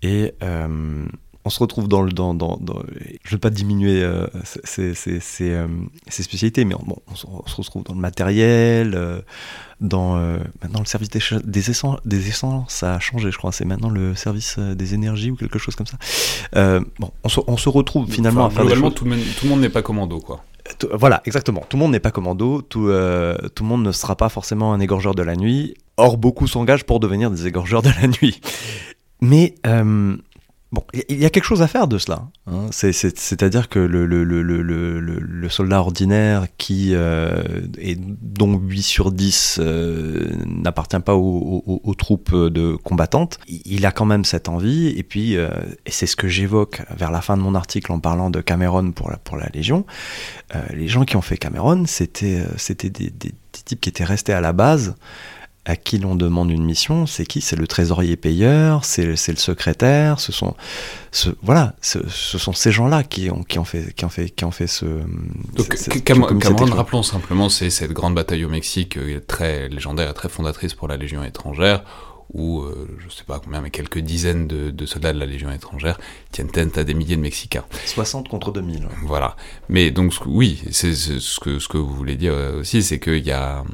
et 0.00 0.32
euh, 0.42 1.04
on 1.44 1.50
se 1.50 1.58
retrouve 1.58 1.88
dans 1.88 2.02
le. 2.02 2.12
Dans, 2.12 2.34
dans, 2.34 2.58
je 2.58 3.28
ne 3.28 3.30
veux 3.30 3.38
pas 3.38 3.50
diminuer 3.50 4.02
euh, 4.02 4.26
ces, 4.64 4.94
spécialités, 6.08 6.64
mais 6.64 6.74
bon, 6.74 6.96
on, 7.10 7.14
se, 7.14 7.56
retrouve 7.56 7.84
dans 7.84 7.94
le 7.94 8.00
matériel, 8.00 8.98
dans. 9.80 10.16
maintenant, 10.62 10.80
le 10.80 10.86
service 10.86 11.08
des, 11.08 11.20
des, 11.44 11.70
essences, 11.70 11.98
des 12.04 12.28
essences, 12.28 12.72
ça 12.72 12.94
a 12.94 13.00
changé, 13.00 13.30
je 13.30 13.38
crois. 13.38 13.52
C'est 13.52 13.64
maintenant 13.64 13.90
le 13.90 14.14
service 14.14 14.58
des 14.58 14.94
énergies 14.94 15.30
ou 15.30 15.36
quelque 15.36 15.58
chose 15.58 15.76
comme 15.76 15.86
ça. 15.86 15.98
bon, 16.98 17.10
on 17.24 17.56
se, 17.56 17.68
retrouve 17.68 18.10
finalement 18.10 18.46
à 18.46 18.50
faire. 18.50 18.62
Globalement, 18.62 18.90
tout, 18.90 19.04
le 19.04 19.48
monde 19.48 19.60
n'est 19.60 19.68
pas 19.68 19.82
commando, 19.82 20.20
quoi 20.20 20.44
voilà, 20.92 21.22
exactement. 21.24 21.64
Tout 21.68 21.76
le 21.76 21.82
monde 21.82 21.92
n'est 21.92 22.00
pas 22.00 22.10
commando, 22.10 22.62
tout, 22.62 22.88
euh, 22.88 23.36
tout 23.54 23.64
le 23.64 23.68
monde 23.68 23.82
ne 23.82 23.92
sera 23.92 24.16
pas 24.16 24.28
forcément 24.28 24.72
un 24.72 24.80
égorgeur 24.80 25.14
de 25.14 25.22
la 25.22 25.36
nuit. 25.36 25.74
Or, 25.96 26.16
beaucoup 26.16 26.46
s'engagent 26.46 26.84
pour 26.84 27.00
devenir 27.00 27.30
des 27.30 27.46
égorgeurs 27.46 27.82
de 27.82 27.90
la 28.00 28.08
nuit. 28.08 28.40
Mais 29.20 29.54
euh, 29.66 30.16
Bon, 30.72 30.84
il 31.08 31.20
y 31.20 31.24
a 31.24 31.30
quelque 31.30 31.44
chose 31.44 31.62
à 31.62 31.66
faire 31.66 31.88
de 31.88 31.98
cela. 31.98 32.28
Hein. 32.46 32.68
C'est-à-dire 32.70 33.68
que 33.68 33.80
le, 33.80 35.48
soldat 35.48 35.80
ordinaire 35.80 36.46
qui 36.58 36.90
euh, 36.94 37.42
est, 37.76 37.98
dont 38.00 38.56
8 38.56 38.82
sur 38.82 39.10
10 39.10 39.58
euh, 39.60 40.30
n'appartient 40.46 41.00
pas 41.00 41.16
aux, 41.16 41.94
troupes 41.98 42.34
de 42.34 42.76
combattantes, 42.76 43.38
il 43.48 43.84
a 43.84 43.90
quand 43.90 44.04
même 44.04 44.24
cette 44.24 44.48
envie. 44.48 44.88
Et 44.96 45.02
puis, 45.02 45.36
euh, 45.36 45.48
c'est 45.86 46.06
ce 46.06 46.14
que 46.14 46.28
j'évoque 46.28 46.82
vers 46.96 47.10
la 47.10 47.20
fin 47.20 47.36
de 47.36 47.42
mon 47.42 47.56
article 47.56 47.90
en 47.90 47.98
parlant 47.98 48.30
de 48.30 48.40
Cameron 48.40 48.92
pour 48.92 49.10
la, 49.10 49.18
Légion, 49.52 49.84
les 50.72 50.86
gens 50.86 51.04
qui 51.04 51.16
ont 51.16 51.22
fait 51.22 51.36
Cameron, 51.36 51.84
c'était 51.86 52.44
des 52.90 53.10
types 53.64 53.80
qui 53.80 53.88
étaient 53.88 54.04
restés 54.04 54.32
à 54.32 54.40
la 54.40 54.52
base 54.52 54.94
à 55.66 55.76
qui 55.76 55.98
l'on 55.98 56.14
demande 56.14 56.50
une 56.50 56.64
mission, 56.64 57.06
c'est 57.06 57.26
qui? 57.26 57.42
C'est 57.42 57.56
le 57.56 57.66
trésorier 57.66 58.16
payeur, 58.16 58.84
c'est 58.84 59.04
le 59.04 59.16
secrétaire, 59.16 60.18
ce 60.18 60.32
sont, 60.32 60.54
ce, 61.12 61.28
voilà, 61.42 61.74
ce, 61.82 61.98
sont 62.08 62.52
ces 62.52 62.72
gens-là 62.72 63.02
qui 63.02 63.30
ont, 63.30 63.42
qui 63.42 63.58
ont 63.58 63.64
fait, 63.64 63.92
qui 63.94 64.04
ont 64.06 64.08
fait, 64.08 64.30
qui 64.30 64.44
ont 64.44 64.50
fait 64.50 64.66
ce. 64.66 64.86
Donc 65.54 66.02
Cameron, 66.04 66.64
rappelons 66.74 67.02
simplement, 67.02 67.50
c'est 67.50 67.68
cette 67.68 67.92
grande 67.92 68.14
bataille 68.14 68.44
au 68.44 68.48
Mexique, 68.48 68.96
euh, 68.96 69.20
très 69.26 69.68
légendaire 69.68 70.10
et 70.10 70.14
très 70.14 70.30
fondatrice 70.30 70.72
pour 70.72 70.88
la 70.88 70.96
Légion 70.96 71.22
étrangère, 71.22 71.84
où, 72.32 72.60
euh, 72.60 72.88
je 72.98 73.06
ne 73.06 73.10
sais 73.10 73.24
pas 73.24 73.40
combien, 73.42 73.60
mais 73.60 73.70
quelques 73.70 73.98
dizaines 73.98 74.46
de, 74.46 74.86
soldats 74.86 75.12
de 75.12 75.18
la 75.18 75.26
Légion 75.26 75.50
étrangère 75.50 75.98
tiennent 76.30 76.50
tête 76.50 76.78
à 76.78 76.84
des 76.84 76.94
milliers 76.94 77.16
de 77.16 77.20
Mexicains. 77.20 77.64
60 77.86 78.28
contre 78.28 78.52
2000. 78.52 78.88
Voilà. 79.04 79.36
Mais 79.68 79.90
donc, 79.90 80.12
oui, 80.26 80.62
c'est 80.70 80.94
ce 80.94 81.40
que, 81.40 81.58
ce 81.58 81.68
que 81.68 81.78
vous 81.78 81.94
voulez 81.94 82.16
dire 82.16 82.32
euh, 82.34 82.60
aussi, 82.60 82.82
c'est 82.82 82.98
qu'il 82.98 83.24
y 83.24 83.32
a, 83.32 83.64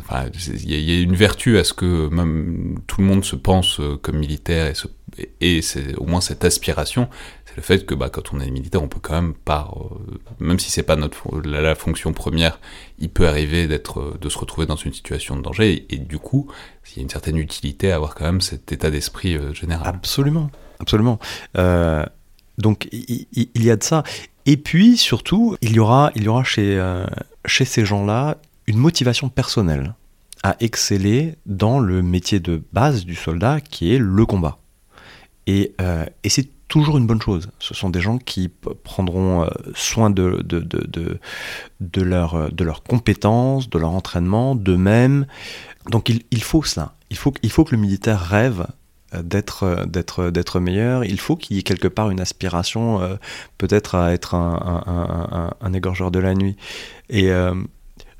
enfin, 0.00 0.26
il 0.46 0.70
y, 0.70 0.98
a 0.98 1.00
une 1.00 1.16
vertu 1.16 1.58
à 1.58 1.64
ce 1.64 1.72
que 1.72 2.08
même 2.08 2.78
tout 2.86 3.00
le 3.00 3.06
monde 3.06 3.24
se 3.24 3.36
pense 3.36 3.80
euh, 3.80 3.96
comme 4.00 4.18
militaire 4.18 4.72
et, 5.18 5.30
et 5.40 5.62
c'est 5.62 5.94
au 5.96 6.06
moins 6.06 6.20
cette 6.20 6.44
aspiration, 6.44 7.08
le 7.56 7.62
fait 7.62 7.86
que 7.86 7.94
bah, 7.94 8.08
quand 8.08 8.32
on 8.32 8.40
est 8.40 8.50
militaire, 8.50 8.82
on 8.82 8.88
peut 8.88 9.00
quand 9.00 9.14
même, 9.14 9.34
par, 9.34 9.76
même 10.40 10.58
si 10.58 10.70
c'est 10.70 10.82
pas 10.82 10.96
notre 10.96 11.40
la, 11.40 11.74
fonction 11.74 12.12
première, 12.12 12.60
il 12.98 13.10
peut 13.10 13.28
arriver 13.28 13.66
d'être, 13.66 14.16
de 14.20 14.28
se 14.28 14.38
retrouver 14.38 14.66
dans 14.66 14.76
une 14.76 14.92
situation 14.92 15.36
de 15.36 15.42
danger 15.42 15.86
et, 15.90 15.98
du 15.98 16.18
coup, 16.18 16.50
il 16.90 16.96
y 16.96 17.00
a 17.00 17.02
une 17.02 17.10
certaine 17.10 17.36
utilité 17.36 17.92
à 17.92 17.96
avoir 17.96 18.14
quand 18.14 18.24
même 18.24 18.40
cet 18.40 18.72
état 18.72 18.90
d'esprit 18.90 19.36
euh, 19.36 19.52
général. 19.52 19.86
Absolument, 19.86 20.50
absolument. 20.78 21.18
Euh, 21.56 22.04
donc 22.58 22.88
il, 22.92 23.26
y 23.56 23.70
a 23.70 23.76
de 23.76 23.82
ça. 23.82 24.04
Et 24.46 24.56
puis 24.56 24.96
surtout, 24.96 25.56
il 25.60 25.72
y 25.72 25.78
aura, 25.78 26.12
il 26.14 26.24
y 26.24 26.28
aura 26.28 26.44
chez, 26.44 26.78
euh, 26.78 27.06
chez 27.46 27.64
ces 27.64 27.84
gens-là 27.84 28.38
une 28.66 28.78
motivation 28.78 29.28
personnelle 29.28 29.94
à 30.42 30.56
exceller 30.60 31.34
dans 31.46 31.80
le 31.80 32.02
métier 32.02 32.38
de 32.38 32.62
base 32.72 33.04
du 33.04 33.14
soldat 33.14 33.60
qui 33.60 33.94
est 33.94 33.98
le 33.98 34.26
combat. 34.26 34.58
Et, 35.46 35.74
et 36.22 36.28
c'est 36.28 36.48
toujours 36.68 36.98
une 36.98 37.06
bonne 37.06 37.20
chose. 37.20 37.50
Ce 37.58 37.74
sont 37.74 37.90
des 37.90 38.00
gens 38.00 38.18
qui 38.18 38.50
prendront 38.82 39.48
soin 39.74 40.10
de, 40.10 40.42
de, 40.44 40.60
de, 40.60 41.18
de, 41.80 42.02
leur, 42.02 42.52
de 42.52 42.64
leurs 42.64 42.82
compétences, 42.82 43.68
de 43.70 43.78
leur 43.78 43.90
entraînement, 43.90 44.54
d'eux-mêmes, 44.54 45.26
donc 45.90 46.08
il, 46.08 46.42
faut 46.42 46.62
cela. 46.62 46.94
Il 47.10 47.16
faut, 47.16 47.32
il 47.42 47.50
faut 47.50 47.64
que 47.64 47.74
le 47.74 47.80
militaire 47.80 48.20
rêve 48.20 48.66
euh, 49.14 49.22
d'être 49.22 49.64
euh, 49.64 49.84
d'être 49.84 50.30
d'être 50.30 50.60
meilleur 50.60 51.04
il 51.04 51.20
faut 51.20 51.36
qu'il 51.36 51.56
y 51.56 51.58
ait 51.58 51.62
quelque 51.62 51.88
part 51.88 52.10
une 52.10 52.20
aspiration 52.20 53.00
euh, 53.00 53.16
peut-être 53.58 53.94
à 53.94 54.12
être 54.12 54.34
un, 54.34 55.52
un, 55.60 55.72
égorgeur 55.72 56.10
de 56.10 56.18
la 56.18 56.34
nuit 56.34 56.56
et 57.10 57.30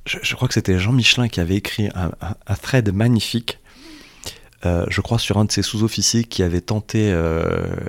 je, 0.06 0.34
crois 0.34 0.48
que 0.48 0.54
c'était 0.54 0.78
Jean 0.78 0.92
Michelin 0.92 1.28
qui 1.28 1.40
avait 1.40 1.56
écrit 1.56 1.88
un, 1.94 2.10
thread 2.56 2.92
magnifique 2.92 3.58
je 4.64 5.00
crois 5.00 5.18
sur 5.18 5.38
un 5.38 5.44
de 5.44 5.52
ses 5.52 5.62
sous-officiers 5.62 6.24
qui 6.24 6.42
avait 6.42 6.60
tenté 6.60 7.12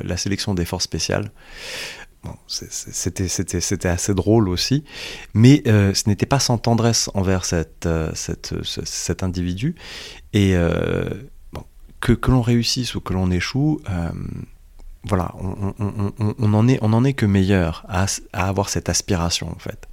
la 0.04 0.18
sélection 0.18 0.54
des 0.54 0.66
forces 0.66 0.84
spéciales 0.84 1.32
c'était 2.48 3.88
assez 3.88 4.14
drôle 4.14 4.50
aussi, 4.50 4.84
mais 5.34 5.64
euh, 5.68 5.94
ce 5.94 6.10
n'était 6.10 6.26
pas 6.26 6.40
sans 6.40 6.58
tendresse 6.58 7.10
envers 7.14 7.44
euh, 7.86 8.12
cet 8.14 9.24
individu. 9.24 9.76
Et 10.34 10.56
euh, 10.56 11.10
que, 12.00 12.16
l'on 12.30 12.42
réussisse 12.42 12.96
ou 12.96 13.02
que 13.02 13.14
l'on 13.14 13.32
échoue, 13.32 13.82
voilà, 15.08 15.34
on, 15.40 15.74
on, 16.40 16.54
en 16.54 16.68
est, 16.68 16.80
est 17.10 17.14
que 17.14 17.26
meilleur 17.26 17.86
à, 17.88 18.06
à 18.34 18.48
avoir 18.48 18.70
cette 18.70 18.90
aspiration 18.90 19.52
en 19.52 19.60
fait. 19.60 19.88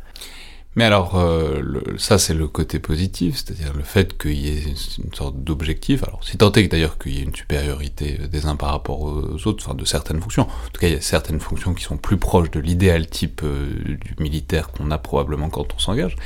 Mais 0.74 0.84
alors, 0.84 1.16
euh, 1.16 1.62
ça 1.98 2.18
c'est 2.18 2.32
le 2.32 2.48
côté 2.48 2.78
positif, 2.78 3.36
c'est-à-dire 3.36 3.74
le 3.74 3.82
fait 3.82 4.16
qu'il 4.16 4.38
y 4.38 4.48
ait 4.48 4.74
une 5.04 5.12
sorte 5.12 5.36
d'objectif. 5.36 6.02
Alors, 6.04 6.24
si 6.24 6.38
tant 6.38 6.50
est 6.52 6.68
d'ailleurs 6.68 6.96
qu'il 6.96 7.14
y 7.14 7.20
ait 7.20 7.24
une 7.24 7.34
supériorité 7.34 8.16
des 8.16 8.46
uns 8.46 8.56
par 8.56 8.70
rapport 8.70 9.02
aux 9.02 9.46
autres, 9.46 9.62
enfin 9.66 9.74
de 9.74 9.84
certaines 9.84 10.20
fonctions. 10.20 10.44
En 10.44 10.70
tout 10.72 10.80
cas, 10.80 10.88
il 10.88 10.94
y 10.94 10.96
a 10.96 11.00
certaines 11.02 11.40
fonctions 11.40 11.74
qui 11.74 11.84
sont 11.84 11.98
plus 11.98 12.16
proches 12.16 12.50
de 12.50 12.60
l'idéal 12.60 13.06
type 13.06 13.42
euh, 13.44 13.68
du 13.84 14.14
militaire 14.18 14.68
qu'on 14.68 14.90
a 14.90 14.98
probablement 14.98 15.50
quand 15.50 15.74
on 15.74 15.78
s'engage. 15.78 16.16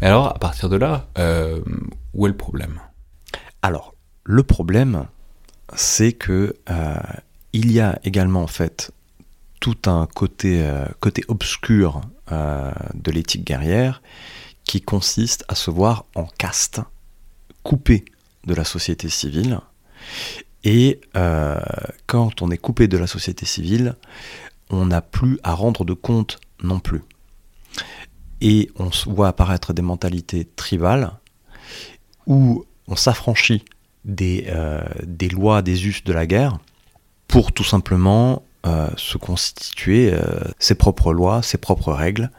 Mais 0.00 0.06
alors, 0.06 0.28
à 0.28 0.38
partir 0.38 0.70
de 0.70 0.76
là, 0.76 1.06
euh, 1.18 1.60
où 2.14 2.26
est 2.26 2.30
le 2.30 2.36
problème? 2.36 2.80
Alors, 3.60 3.94
le 4.24 4.42
problème, 4.42 5.06
c'est 5.74 6.12
que 6.12 6.56
il 7.52 7.72
y 7.72 7.80
a 7.80 7.98
également 8.04 8.42
en 8.42 8.46
fait 8.46 8.92
tout 9.58 9.76
un 9.86 10.06
côté, 10.06 10.64
côté 11.00 11.24
obscur 11.28 12.00
euh, 12.32 12.70
de 12.94 13.10
l'éthique 13.10 13.44
guerrière 13.44 14.02
qui 14.64 14.80
consiste 14.80 15.44
à 15.48 15.54
se 15.54 15.70
voir 15.70 16.04
en 16.14 16.24
caste, 16.24 16.80
coupé 17.62 18.04
de 18.46 18.54
la 18.54 18.64
société 18.64 19.08
civile. 19.08 19.60
Et 20.64 21.00
euh, 21.16 21.60
quand 22.06 22.42
on 22.42 22.50
est 22.50 22.58
coupé 22.58 22.88
de 22.88 22.98
la 22.98 23.06
société 23.06 23.46
civile, 23.46 23.96
on 24.68 24.86
n'a 24.86 25.00
plus 25.00 25.38
à 25.42 25.54
rendre 25.54 25.84
de 25.84 25.94
compte 25.94 26.38
non 26.62 26.80
plus. 26.80 27.02
Et 28.40 28.70
on 28.76 28.90
voit 29.06 29.28
apparaître 29.28 29.72
des 29.72 29.82
mentalités 29.82 30.44
tribales 30.44 31.12
où 32.26 32.64
on 32.86 32.96
s'affranchit 32.96 33.64
des, 34.04 34.46
euh, 34.48 34.82
des 35.02 35.28
lois, 35.28 35.62
des 35.62 35.86
us 35.86 36.04
de 36.04 36.12
la 36.12 36.26
guerre 36.26 36.58
pour 37.28 37.52
tout 37.52 37.64
simplement 37.64 38.42
euh, 38.66 38.88
se 38.98 39.16
constituer 39.16 40.12
euh, 40.12 40.20
ses 40.58 40.74
propres 40.74 41.14
lois, 41.14 41.40
ses 41.42 41.56
propres 41.56 41.94
règles. 41.94 42.30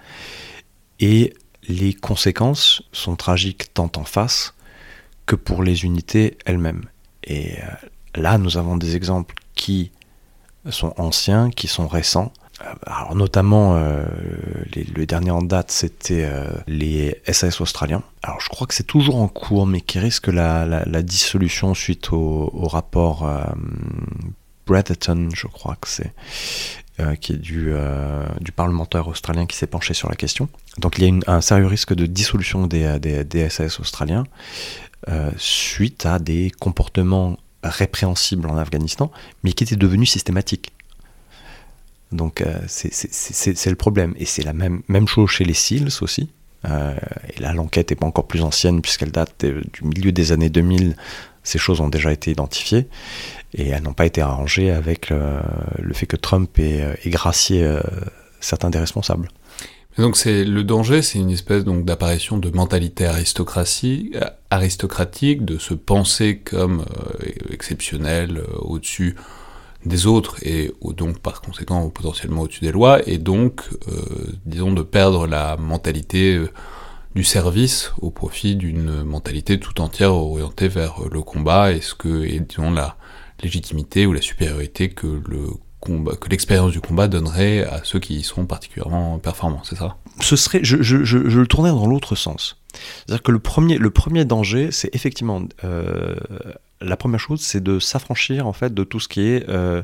Et 0.99 1.33
les 1.67 1.95
conséquences 1.95 2.83
sont 2.91 3.15
tragiques 3.15 3.73
tant 3.73 3.91
en 3.95 4.03
face 4.03 4.53
que 5.25 5.35
pour 5.35 5.63
les 5.63 5.83
unités 5.83 6.37
elles-mêmes. 6.45 6.83
Et 7.23 7.53
euh, 7.53 7.65
là, 8.13 8.37
nous 8.37 8.59
avons 8.59 8.77
des 8.77 8.95
exemples 8.95 9.33
qui 9.55 9.91
sont 10.69 10.93
anciens, 10.97 11.49
qui 11.49 11.67
sont 11.67 11.87
récents. 11.87 12.31
Alors 12.85 13.15
notamment, 13.15 13.73
le 13.73 15.05
dernier 15.05 15.31
en 15.31 15.41
date, 15.41 15.71
c'était 15.71 16.29
les 16.67 17.19
SAS 17.27 17.59
australiens. 17.59 18.03
Alors 18.21 18.39
je 18.39 18.49
crois 18.49 18.67
que 18.67 18.75
c'est 18.75 18.85
toujours 18.85 19.15
en 19.15 19.27
cours, 19.27 19.65
mais 19.65 19.81
qui 19.81 19.97
risque 19.97 20.27
la, 20.27 21.01
dissolution 21.01 21.73
suite 21.73 22.13
au, 22.13 22.51
au 22.53 22.67
rapport 22.67 23.27
Bretherton, 24.65 25.29
je 25.33 25.47
crois 25.47 25.75
que 25.79 25.87
c'est, 25.87 26.13
euh, 26.99 27.15
qui 27.15 27.33
est 27.33 27.37
du, 27.37 27.69
euh, 27.71 28.25
du 28.41 28.51
parlementaire 28.51 29.07
australien 29.07 29.45
qui 29.45 29.55
s'est 29.55 29.67
penché 29.67 29.93
sur 29.93 30.09
la 30.09 30.15
question. 30.15 30.49
Donc 30.77 30.97
il 30.97 31.05
y 31.05 31.21
a 31.25 31.33
un 31.33 31.41
sérieux 31.41 31.67
risque 31.67 31.93
de 31.93 32.05
dissolution 32.05 32.67
des, 32.67 32.99
des, 32.99 33.49
SAS 33.49 33.79
australiens 33.79 34.25
euh, 35.09 35.31
suite 35.37 36.05
à 36.05 36.19
des 36.19 36.51
comportements 36.59 37.37
répréhensibles 37.63 38.47
en 38.47 38.57
Afghanistan, 38.57 39.11
mais 39.43 39.53
qui 39.53 39.63
étaient 39.63 39.75
devenus 39.75 40.11
systématiques. 40.11 40.71
Donc 42.11 42.43
c'est 42.67 43.69
le 43.69 43.75
problème. 43.75 44.13
Et 44.17 44.25
c'est 44.25 44.43
la 44.43 44.53
même, 44.53 44.81
même 44.89 45.07
chose 45.07 45.29
chez 45.29 45.45
les 45.45 45.53
SEALs 45.53 46.01
aussi. 46.01 46.29
Et 46.65 47.39
là, 47.39 47.53
l'enquête 47.53 47.89
n'est 47.89 47.95
pas 47.95 48.05
encore 48.05 48.27
plus 48.27 48.41
ancienne 48.41 48.81
puisqu'elle 48.81 49.11
date 49.11 49.45
du 49.45 49.83
milieu 49.83 50.11
des 50.11 50.31
années 50.31 50.49
2000. 50.49 50.95
Ces 51.43 51.57
choses 51.57 51.81
ont 51.81 51.89
déjà 51.89 52.11
été 52.11 52.29
identifiées 52.31 52.87
et 53.53 53.69
elles 53.69 53.83
n'ont 53.83 53.93
pas 53.93 54.05
été 54.05 54.21
arrangées 54.21 54.71
avec 54.71 55.09
le, 55.09 55.93
fait 55.93 56.05
que 56.05 56.15
Trump 56.15 56.57
ait, 56.59 56.81
euh, 56.81 56.93
gracié 57.07 57.63
euh, 57.63 57.81
certains 58.39 58.69
des 58.69 58.79
responsables. 58.79 59.29
donc 59.97 60.17
c'est 60.17 60.45
le 60.45 60.63
danger, 60.63 61.01
c'est 61.01 61.19
une 61.19 61.31
espèce 61.31 61.63
donc 61.63 61.83
d'apparition 61.83 62.37
de 62.37 62.49
mentalité 62.49 63.05
aristocratie, 63.05 64.11
euh, 64.15 64.25
aristocratique, 64.49 65.43
de 65.43 65.57
se 65.57 65.73
penser 65.73 66.37
comme 66.37 66.85
exceptionnel 67.49 68.43
au-dessus 68.59 69.15
des 69.85 70.05
autres 70.05 70.35
et 70.43 70.71
donc 70.95 71.19
par 71.19 71.41
conséquent 71.41 71.89
potentiellement 71.89 72.41
au-dessus 72.41 72.61
des 72.61 72.71
lois 72.71 73.07
et 73.07 73.17
donc 73.17 73.63
disons 74.45 74.71
de 74.73 74.83
perdre 74.83 75.25
la 75.25 75.57
mentalité 75.57 76.39
du 77.15 77.23
service 77.23 77.91
au 77.99 78.11
profit 78.11 78.55
d'une 78.55 79.03
mentalité 79.03 79.59
tout 79.59 79.81
entière 79.81 80.13
orientée 80.13 80.67
vers 80.67 81.01
le 81.09 81.21
combat 81.21 81.71
et 81.71 81.81
ce 81.81 81.95
que 81.95 82.23
et 82.23 82.39
disons 82.39 82.71
la 82.71 82.95
légitimité 83.41 84.05
ou 84.05 84.13
la 84.13 84.21
supériorité 84.21 84.89
que 84.89 85.07
le 85.07 85.47
combat, 85.79 86.15
que 86.15 86.29
l'expérience 86.29 86.71
du 86.71 86.79
combat 86.79 87.07
donnerait 87.07 87.65
à 87.65 87.81
ceux 87.83 87.99
qui 87.99 88.15
y 88.15 88.23
sont 88.23 88.45
particulièrement 88.45 89.19
performants, 89.19 89.63
c'est 89.63 89.75
ça? 89.75 89.97
Ce 90.21 90.35
serait, 90.35 90.59
je, 90.63 90.81
je, 90.81 91.03
je, 91.03 91.17
le 91.17 91.47
tournais 91.47 91.69
dans 91.69 91.87
l'autre 91.87 92.15
sens. 92.15 92.61
C'est-à-dire 92.73 93.23
que 93.23 93.31
le 93.31 93.39
premier, 93.39 93.77
le 93.77 93.89
premier 93.89 94.23
danger, 94.23 94.71
c'est 94.71 94.93
effectivement 94.95 95.41
euh, 95.63 96.15
la 96.81 96.97
première 96.97 97.19
chose, 97.19 97.41
c'est 97.41 97.61
de 97.61 97.79
s'affranchir 97.79 98.47
en 98.47 98.53
fait 98.53 98.73
de 98.73 98.83
tout 98.83 98.99
ce 98.99 99.07
qui 99.07 99.21
est 99.21 99.47
euh, 99.49 99.83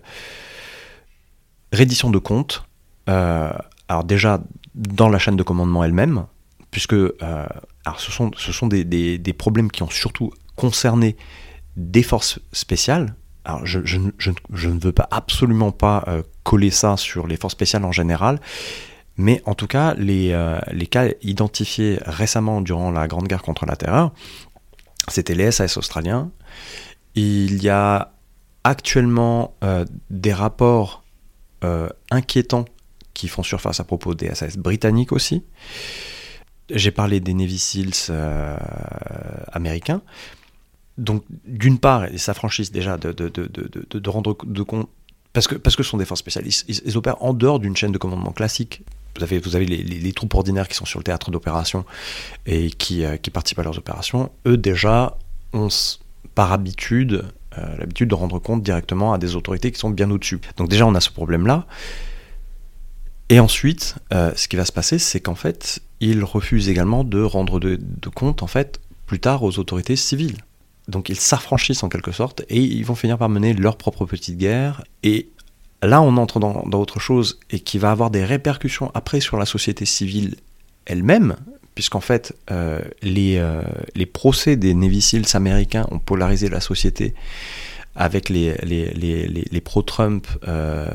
reddition 1.71 2.09
de 2.09 2.17
comptes. 2.17 2.63
Euh, 3.09 3.51
alors 3.87 4.03
déjà 4.03 4.41
dans 4.75 5.09
la 5.09 5.19
chaîne 5.19 5.37
de 5.37 5.43
commandement 5.43 5.83
elle-même, 5.83 6.25
puisque 6.71 6.93
euh, 6.93 7.13
ce 7.97 8.11
sont, 8.11 8.67
des, 8.67 8.83
des, 8.83 9.33
problèmes 9.33 9.71
qui 9.71 9.81
ont 9.81 9.89
surtout 9.89 10.31
concerné 10.55 11.15
des 11.77 12.03
forces 12.03 12.39
spéciales. 12.51 13.15
Alors 13.45 13.65
je, 13.65 13.79
je, 13.85 13.97
je, 14.17 14.69
ne 14.69 14.79
veux 14.79 14.93
absolument 15.09 15.71
pas 15.71 16.05
coller 16.43 16.69
ça 16.69 16.97
sur 16.97 17.27
les 17.27 17.37
forces 17.37 17.53
spéciales 17.53 17.85
en 17.85 17.93
général, 17.93 18.41
mais 19.15 19.41
en 19.45 19.55
tout 19.55 19.67
cas, 19.67 19.93
les, 19.93 20.37
les 20.71 20.85
cas 20.85 21.07
identifiés 21.21 21.97
récemment 22.05 22.59
durant 22.59 22.91
la 22.91 23.07
Grande 23.07 23.27
Guerre 23.27 23.41
contre 23.41 23.65
la 23.65 23.77
Terreur, 23.77 24.11
c'était 25.07 25.35
les 25.35 25.51
SAS 25.51 25.77
australiens. 25.77 26.29
Il 27.17 27.63
y 27.63 27.69
a 27.69 28.13
actuellement 28.63 29.55
euh, 29.63 29.85
des 30.09 30.31
rapports 30.31 31.03
euh, 31.63 31.89
inquiétants 32.11 32.65
qui 33.13 33.27
font 33.27 33.43
surface 33.43 33.79
à 33.79 33.83
propos 33.83 34.13
des 34.13 34.33
SAS 34.35 34.57
britanniques 34.57 35.11
aussi. 35.11 35.43
J'ai 36.69 36.91
parlé 36.91 37.19
des 37.19 37.33
Navy 37.33 37.57
Seals 37.57 38.13
américains. 39.51 40.01
Donc, 40.97 41.23
d'une 41.45 41.79
part, 41.79 42.07
ils 42.07 42.19
s'affranchissent 42.19 42.71
déjà 42.71 42.97
de, 42.97 43.11
de, 43.11 43.29
de, 43.29 43.99
de, 43.99 44.09
rendre 44.09 44.37
de 44.45 44.63
compte 44.63 44.89
parce 45.33 45.47
que, 45.47 45.55
parce 45.55 45.75
que 45.75 45.83
ce 45.83 45.89
sont 45.89 45.97
des 45.97 46.05
forces 46.05 46.19
spécialistes. 46.19 46.65
Ils, 46.67 46.97
opèrent 46.97 47.21
en 47.23 47.33
dehors 47.33 47.59
d'une 47.59 47.75
chaîne 47.75 47.91
de 47.91 47.97
commandement 47.97 48.31
classique 48.31 48.83
vous 49.17 49.23
avez, 49.23 49.39
vous 49.39 49.55
avez 49.55 49.65
les, 49.65 49.83
les, 49.83 50.13
troupes 50.13 50.33
ordinaires 50.35 50.67
qui 50.67 50.75
sont 50.75 50.85
sur 50.85 50.99
le 50.99 51.03
théâtre 51.03 51.31
d'opération 51.31 51.85
et 52.45 52.69
qui, 52.69 53.03
euh, 53.03 53.17
qui, 53.17 53.31
participent 53.31 53.59
à 53.59 53.63
leurs 53.63 53.77
opérations. 53.77 54.31
Eux, 54.45 54.57
déjà, 54.57 55.17
ont 55.53 55.69
par 56.35 56.51
habitude 56.51 57.25
euh, 57.57 57.77
l'habitude 57.77 58.09
de 58.09 58.15
rendre 58.15 58.39
compte 58.39 58.61
directement 58.61 59.13
à 59.13 59.17
des 59.17 59.35
autorités 59.35 59.71
qui 59.71 59.79
sont 59.79 59.89
bien 59.89 60.11
au-dessus. 60.11 60.39
Donc 60.57 60.69
déjà, 60.69 60.85
on 60.85 60.93
a 60.95 60.99
ce 60.99 61.09
problème-là. 61.09 61.65
Et 63.29 63.39
ensuite, 63.39 63.95
euh, 64.13 64.31
ce 64.35 64.47
qui 64.47 64.55
va 64.55 64.65
se 64.65 64.71
passer, 64.71 64.99
c'est 64.99 65.19
qu'en 65.19 65.35
fait, 65.35 65.79
ils 65.99 66.23
refusent 66.23 66.69
également 66.69 67.03
de 67.03 67.21
rendre 67.21 67.59
de, 67.59 67.79
compte, 68.13 68.43
en 68.43 68.47
fait, 68.47 68.79
plus 69.05 69.19
tard 69.19 69.43
aux 69.43 69.59
autorités 69.59 69.95
civiles. 69.95 70.37
Donc 70.87 71.09
ils 71.09 71.19
s'affranchissent 71.19 71.83
en 71.83 71.89
quelque 71.89 72.13
sorte 72.13 72.43
et 72.47 72.61
ils 72.61 72.85
vont 72.85 72.95
finir 72.95 73.17
par 73.17 73.27
mener 73.27 73.53
leur 73.53 73.77
propre 73.77 74.05
petite 74.05 74.37
guerre. 74.37 74.83
Et 75.03 75.29
là, 75.81 76.01
on 76.01 76.15
entre 76.15 76.39
dans, 76.39 76.63
autre 76.73 76.99
chose 76.99 77.39
et 77.49 77.59
qui 77.59 77.77
va 77.77 77.91
avoir 77.91 78.09
des 78.09 78.23
répercussions 78.23 78.91
après 78.93 79.19
sur 79.19 79.37
la 79.37 79.45
société 79.45 79.85
civile 79.85 80.35
elle-même, 80.85 81.35
puisqu'en 81.77 82.01
fait, 82.01 82.33
euh, 82.49 82.81
les, 83.03 83.37
euh, 83.37 83.61
les, 83.93 84.07
procès 84.07 84.55
des 84.55 84.73
Navy 84.73 85.11
américains 85.35 85.85
ont 85.91 85.99
polarisé 85.99 86.49
la 86.49 86.59
société 86.59 87.13
avec 87.95 88.29
les, 88.29 89.61
pro-Trump 89.63 90.25
euh, 90.47 90.87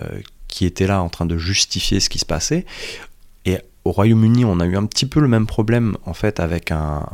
qui 0.49 0.67
étaient 0.67 0.89
là 0.89 1.01
en 1.01 1.09
train 1.09 1.25
de 1.25 1.39
justifier 1.39 2.01
ce 2.01 2.09
qui 2.09 2.19
se 2.19 2.25
passait. 2.25 2.67
Et 3.45 3.59
au 3.85 3.93
Royaume-Uni, 3.93 4.45
on 4.45 4.59
a 4.59 4.67
eu 4.67 4.77
un 4.77 4.85
petit 4.87 5.07
peu 5.07 5.21
le 5.21 5.29
même 5.29 5.47
problème 5.47 5.97
en 6.05 6.15
fait 6.15 6.41
avec 6.41 6.73
un, 6.73 7.07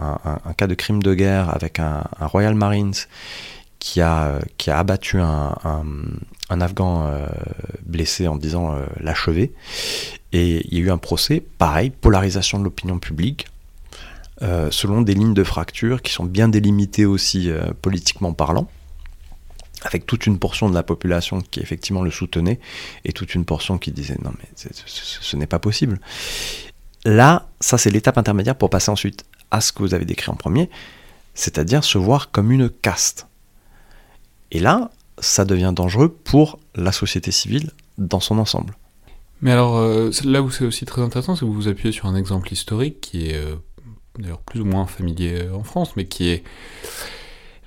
cas 0.56 0.66
de 0.66 0.74
crime 0.74 1.02
de 1.02 1.12
guerre 1.12 1.54
avec 1.54 1.78
un, 1.78 2.04
Royal 2.20 2.54
Marines 2.54 2.94
qui 3.80 4.00
a, 4.00 4.38
qui 4.56 4.70
a 4.70 4.78
abattu 4.78 5.20
un, 5.20 5.52
Afghan 6.48 7.12
blessé 7.84 8.28
en 8.28 8.36
disant 8.36 8.78
l'achever. 8.98 9.52
Et 10.32 10.66
il 10.70 10.78
y 10.78 10.80
a 10.80 10.84
eu 10.86 10.90
un 10.90 10.96
procès, 10.96 11.42
pareil, 11.58 11.90
polarisation 11.90 12.58
de 12.58 12.64
l'opinion 12.64 12.98
publique, 12.98 13.46
euh, 14.42 14.70
selon 14.70 15.02
des 15.02 15.14
lignes 15.14 15.34
de 15.34 15.42
fracture 15.42 16.00
qui 16.00 16.12
sont 16.12 16.24
bien 16.24 16.48
délimitées 16.48 17.06
aussi 17.06 17.50
euh, 17.50 17.72
politiquement 17.82 18.32
parlant, 18.32 18.68
avec 19.82 20.06
toute 20.06 20.26
une 20.26 20.38
portion 20.38 20.68
de 20.68 20.74
la 20.74 20.84
population 20.84 21.40
qui 21.40 21.58
effectivement 21.58 22.02
le 22.02 22.12
soutenait, 22.12 22.60
et 23.04 23.12
toute 23.12 23.34
une 23.34 23.44
portion 23.44 23.78
qui 23.78 23.90
disait 23.90 24.16
non 24.22 24.30
mais 24.38 24.48
ce, 24.54 24.68
ce, 24.86 25.36
n'est 25.36 25.48
pas 25.48 25.58
possible. 25.58 26.00
Là, 27.04 27.48
ça 27.60 27.78
c'est 27.78 27.90
l'étape 27.90 28.16
intermédiaire 28.16 28.56
pour 28.56 28.70
passer 28.70 28.92
ensuite 28.92 29.24
à 29.50 29.60
ce 29.60 29.72
que 29.72 29.80
vous 29.80 29.94
avez 29.94 30.04
décrit 30.04 30.30
en 30.30 30.36
premier, 30.36 30.70
c'est-à-dire 31.34 31.82
se 31.82 31.98
voir 31.98 32.30
comme 32.30 32.52
une 32.52 32.70
caste. 32.70 33.26
Et 34.52 34.60
là, 34.60 34.92
ça 35.18 35.44
devient 35.44 35.72
dangereux 35.74 36.10
pour 36.10 36.60
la 36.76 36.92
société 36.92 37.32
civile 37.32 37.70
dans 37.98 38.20
son 38.20 38.38
ensemble. 38.38 38.76
Mais 39.42 39.50
alors, 39.50 39.78
euh, 39.78 40.10
là 40.24 40.42
où 40.42 40.50
c'est 40.50 40.64
aussi 40.64 40.84
très 40.84 41.02
intéressant, 41.02 41.34
c'est 41.34 41.40
que 41.40 41.46
vous 41.46 41.54
vous 41.54 41.68
appuyez 41.68 41.92
sur 41.92 42.06
un 42.06 42.14
exemple 42.14 42.52
historique 42.52 43.00
qui 43.00 43.30
est 43.30 43.40
d'ailleurs 44.18 44.42
plus 44.42 44.60
ou 44.60 44.64
moins 44.64 44.86
familier 44.86 45.48
en 45.52 45.62
France, 45.62 45.96
mais 45.96 46.06
qui 46.06 46.28
est 46.30 46.42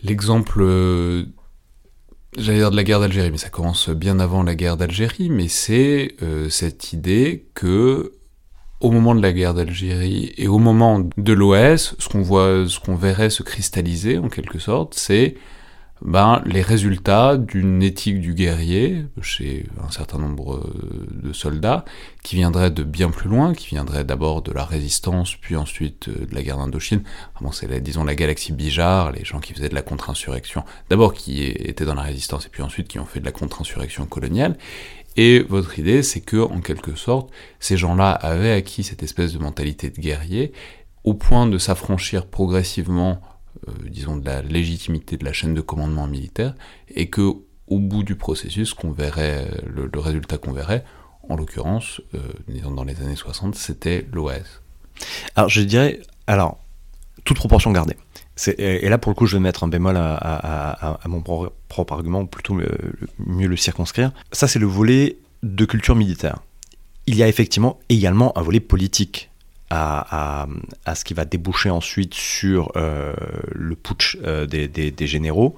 l'exemple, 0.03 0.61
euh, 0.61 1.25
j'allais 2.37 2.59
dire 2.59 2.71
de 2.71 2.75
la 2.75 2.83
guerre 2.83 2.99
d'Algérie, 2.99 3.31
mais 3.31 3.37
ça 3.37 3.49
commence 3.49 3.89
bien 3.89 4.19
avant 4.19 4.43
la 4.43 4.55
guerre 4.55 4.77
d'Algérie, 4.77 5.29
mais 5.29 5.47
c'est 5.47 6.15
euh, 6.21 6.49
cette 6.49 6.93
idée 6.93 7.47
que 7.53 8.13
au 8.79 8.89
moment 8.89 9.13
de 9.13 9.21
la 9.21 9.31
guerre 9.31 9.53
d'Algérie 9.53 10.33
et 10.37 10.47
au 10.47 10.57
moment 10.57 11.07
de 11.15 11.33
l'OS, 11.33 11.95
ce 11.99 12.09
qu'on 12.09 12.21
voit, 12.21 12.65
ce 12.67 12.79
qu'on 12.79 12.95
verrait 12.95 13.29
se 13.29 13.43
cristalliser 13.43 14.17
en 14.17 14.27
quelque 14.27 14.57
sorte, 14.57 14.95
c'est 14.95 15.35
ben, 16.03 16.41
les 16.45 16.61
résultats 16.63 17.37
d'une 17.37 17.83
éthique 17.83 18.21
du 18.21 18.33
guerrier 18.33 19.05
chez 19.21 19.67
un 19.85 19.91
certain 19.91 20.17
nombre 20.17 20.67
de 21.11 21.31
soldats 21.31 21.85
qui 22.23 22.35
viendrait 22.35 22.71
de 22.71 22.83
bien 22.83 23.09
plus 23.09 23.29
loin, 23.29 23.53
qui 23.53 23.67
viendrait 23.67 24.03
d'abord 24.03 24.41
de 24.41 24.51
la 24.51 24.65
résistance, 24.65 25.35
puis 25.35 25.55
ensuite 25.55 26.09
de 26.09 26.33
la 26.33 26.41
guerre 26.41 26.57
d'Indochine. 26.57 27.03
Bon, 27.39 27.51
c'est, 27.51 27.79
disons, 27.81 28.03
la 28.03 28.15
galaxie 28.15 28.51
Bijar, 28.51 29.11
les 29.11 29.23
gens 29.23 29.39
qui 29.39 29.53
faisaient 29.53 29.69
de 29.69 29.75
la 29.75 29.83
contre-insurrection, 29.83 30.63
d'abord 30.89 31.13
qui 31.13 31.43
étaient 31.43 31.85
dans 31.85 31.95
la 31.95 32.01
résistance 32.01 32.47
et 32.47 32.49
puis 32.49 32.63
ensuite 32.63 32.87
qui 32.87 32.97
ont 32.97 33.05
fait 33.05 33.19
de 33.19 33.25
la 33.25 33.31
contre-insurrection 33.31 34.05
coloniale. 34.05 34.57
Et 35.17 35.39
votre 35.41 35.77
idée, 35.77 36.03
c'est 36.03 36.21
que, 36.21 36.37
en 36.37 36.61
quelque 36.61 36.95
sorte, 36.95 37.31
ces 37.59 37.77
gens-là 37.77 38.11
avaient 38.11 38.53
acquis 38.53 38.83
cette 38.83 39.03
espèce 39.03 39.33
de 39.33 39.39
mentalité 39.39 39.89
de 39.89 39.99
guerrier 39.99 40.53
au 41.03 41.13
point 41.13 41.47
de 41.47 41.57
s'affranchir 41.57 42.27
progressivement 42.27 43.21
euh, 43.21 43.30
disons, 43.89 44.17
de 44.17 44.25
la 44.25 44.41
légitimité 44.41 45.17
de 45.17 45.25
la 45.25 45.33
chaîne 45.33 45.53
de 45.53 45.61
commandement 45.61 46.07
militaire, 46.07 46.55
et 46.93 47.09
que 47.09 47.33
au 47.67 47.79
bout 47.79 48.03
du 48.03 48.15
processus, 48.15 48.73
qu'on 48.73 48.91
verrait, 48.91 49.47
le, 49.65 49.89
le 49.91 49.99
résultat 49.99 50.37
qu'on 50.37 50.51
verrait, 50.51 50.83
en 51.29 51.35
l'occurrence, 51.35 52.01
euh, 52.13 52.19
disons 52.47 52.71
dans 52.71 52.83
les 52.83 52.99
années 53.01 53.15
60, 53.15 53.55
c'était 53.55 54.05
l'OAS. 54.11 54.61
Alors 55.35 55.49
je 55.49 55.61
dirais, 55.61 56.01
alors, 56.27 56.59
toute 57.23 57.37
proportion 57.37 57.71
gardée. 57.71 57.97
Et 58.57 58.89
là, 58.89 58.97
pour 58.97 59.11
le 59.11 59.15
coup, 59.15 59.27
je 59.27 59.37
vais 59.37 59.41
mettre 59.41 59.63
un 59.63 59.67
bémol 59.67 59.95
à, 59.97 60.99
mon 61.07 61.21
propre, 61.21 61.93
argument, 61.93 62.21
ou 62.21 62.25
plutôt 62.25 62.57
mieux 63.19 63.47
le 63.47 63.57
circonscrire. 63.57 64.11
Ça, 64.31 64.47
c'est 64.47 64.57
le 64.57 64.65
volet 64.65 65.17
de 65.43 65.65
culture 65.65 65.95
militaire. 65.95 66.39
Il 67.05 67.15
y 67.15 67.23
a 67.23 67.27
effectivement 67.27 67.79
également 67.89 68.35
un 68.37 68.41
volet 68.41 68.59
politique 68.59 69.30
à, 69.71 70.47
ce 70.95 71.03
qui 71.03 71.13
va 71.13 71.25
déboucher 71.25 71.69
ensuite 71.69 72.13
sur 72.13 72.71
euh, 72.75 73.13
le 73.51 73.75
putsch 73.75 74.17
euh, 74.23 74.45
des, 74.45 75.07
généraux. 75.07 75.55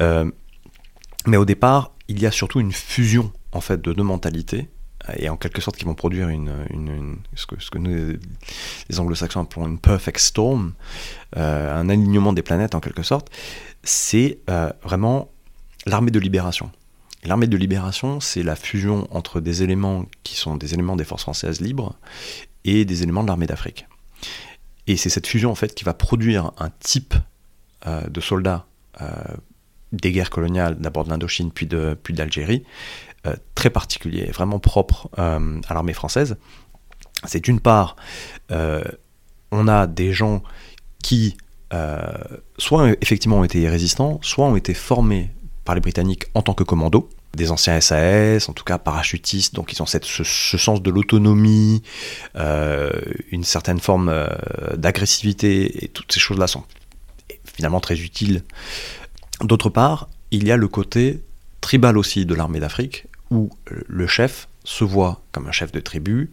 Euh, 0.00 0.30
mais 1.26 1.36
au 1.36 1.44
départ, 1.44 1.92
il 2.08 2.20
y 2.20 2.26
a 2.26 2.30
surtout 2.30 2.60
une 2.60 2.72
fusion 2.72 3.32
en 3.52 3.60
fait 3.60 3.80
de 3.80 3.92
deux 3.92 4.02
mentalités 4.02 4.68
et 5.16 5.28
en 5.28 5.36
quelque 5.36 5.60
sorte 5.60 5.76
qui 5.76 5.84
vont 5.84 5.94
produire 5.94 6.28
une, 6.28 7.16
ce, 7.34 7.46
que, 7.46 7.60
ce, 7.60 7.70
que, 7.70 7.78
nous 7.78 8.18
les 8.88 9.00
anglo-saxons 9.00 9.40
appelons 9.40 9.66
une 9.66 9.78
perfect 9.78 10.18
storm, 10.18 10.72
un 11.34 11.88
alignement 11.88 12.32
des 12.32 12.42
planètes 12.42 12.74
en 12.74 12.80
quelque 12.80 13.02
sorte. 13.02 13.30
C'est 13.82 14.38
vraiment 14.84 15.30
l'armée 15.86 16.10
de 16.10 16.20
libération. 16.20 16.70
L'armée 17.24 17.46
de 17.46 17.56
libération, 17.56 18.20
c'est 18.20 18.42
la 18.42 18.56
fusion 18.56 19.08
entre 19.10 19.40
des 19.40 19.62
éléments 19.62 20.04
qui 20.22 20.36
sont 20.36 20.56
des 20.56 20.74
éléments 20.74 20.96
des 20.96 21.04
forces 21.04 21.22
françaises 21.22 21.60
libres 21.60 21.96
et 22.64 22.84
des 22.84 23.02
éléments 23.02 23.22
de 23.22 23.28
l'armée 23.28 23.46
d'Afrique. 23.46 23.86
Et 24.86 24.96
c'est 24.96 25.08
cette 25.08 25.26
fusion 25.26 25.50
en 25.50 25.54
fait 25.54 25.74
qui 25.74 25.84
va 25.84 25.94
produire 25.94 26.52
un 26.58 26.70
type 26.80 27.14
euh, 27.86 28.06
de 28.08 28.20
soldats 28.20 28.66
euh, 29.00 29.06
des 29.92 30.12
guerres 30.12 30.30
coloniales, 30.30 30.76
d'abord 30.78 31.04
de 31.04 31.10
l'Indochine 31.10 31.50
puis 31.50 31.66
de 31.66 31.96
puis 32.02 32.14
d'Algérie, 32.14 32.64
euh, 33.26 33.36
très 33.54 33.70
particulier, 33.70 34.26
vraiment 34.26 34.58
propre 34.58 35.08
à 35.16 35.74
l'armée 35.74 35.92
française. 35.92 36.36
C'est 37.24 37.40
d'une 37.40 37.60
part, 37.60 37.96
on 38.50 39.68
a 39.68 39.86
des 39.86 40.12
gens 40.12 40.42
qui 41.02 41.36
soit 42.58 42.90
effectivement 43.00 43.40
ont 43.40 43.44
été 43.44 43.68
résistants, 43.68 44.18
soit 44.22 44.46
ont 44.46 44.56
été 44.56 44.74
formés 44.74 45.30
par 45.64 45.74
les 45.74 45.80
Britanniques 45.80 46.24
en 46.34 46.42
tant 46.42 46.54
que 46.54 46.64
commandos, 46.64 47.10
des 47.34 47.50
anciens 47.50 47.80
SAS, 47.80 48.48
en 48.48 48.52
tout 48.52 48.64
cas 48.64 48.78
parachutistes, 48.78 49.54
donc 49.54 49.72
ils 49.72 49.80
ont 49.82 49.86
cette, 49.86 50.04
ce, 50.04 50.24
sens 50.24 50.82
de 50.82 50.90
l'autonomie, 50.90 51.82
euh, 52.36 52.90
une 53.30 53.44
certaine 53.44 53.78
forme 53.78 54.08
euh, 54.08 54.28
d'agressivité, 54.76 55.84
et 55.84 55.88
toutes 55.88 56.12
ces 56.12 56.20
choses-là 56.20 56.46
sont 56.46 56.64
finalement 57.44 57.80
très 57.80 58.00
utiles. 58.00 58.42
D'autre 59.40 59.70
part, 59.70 60.08
il 60.30 60.46
y 60.46 60.52
a 60.52 60.56
le 60.56 60.68
côté 60.68 61.22
tribal 61.60 61.96
aussi 61.98 62.26
de 62.26 62.34
l'armée 62.34 62.60
d'Afrique, 62.60 63.06
où 63.30 63.50
le 63.66 64.06
chef 64.06 64.48
se 64.64 64.84
voit 64.84 65.22
comme 65.32 65.46
un 65.46 65.52
chef 65.52 65.72
de 65.72 65.80
tribu. 65.80 66.30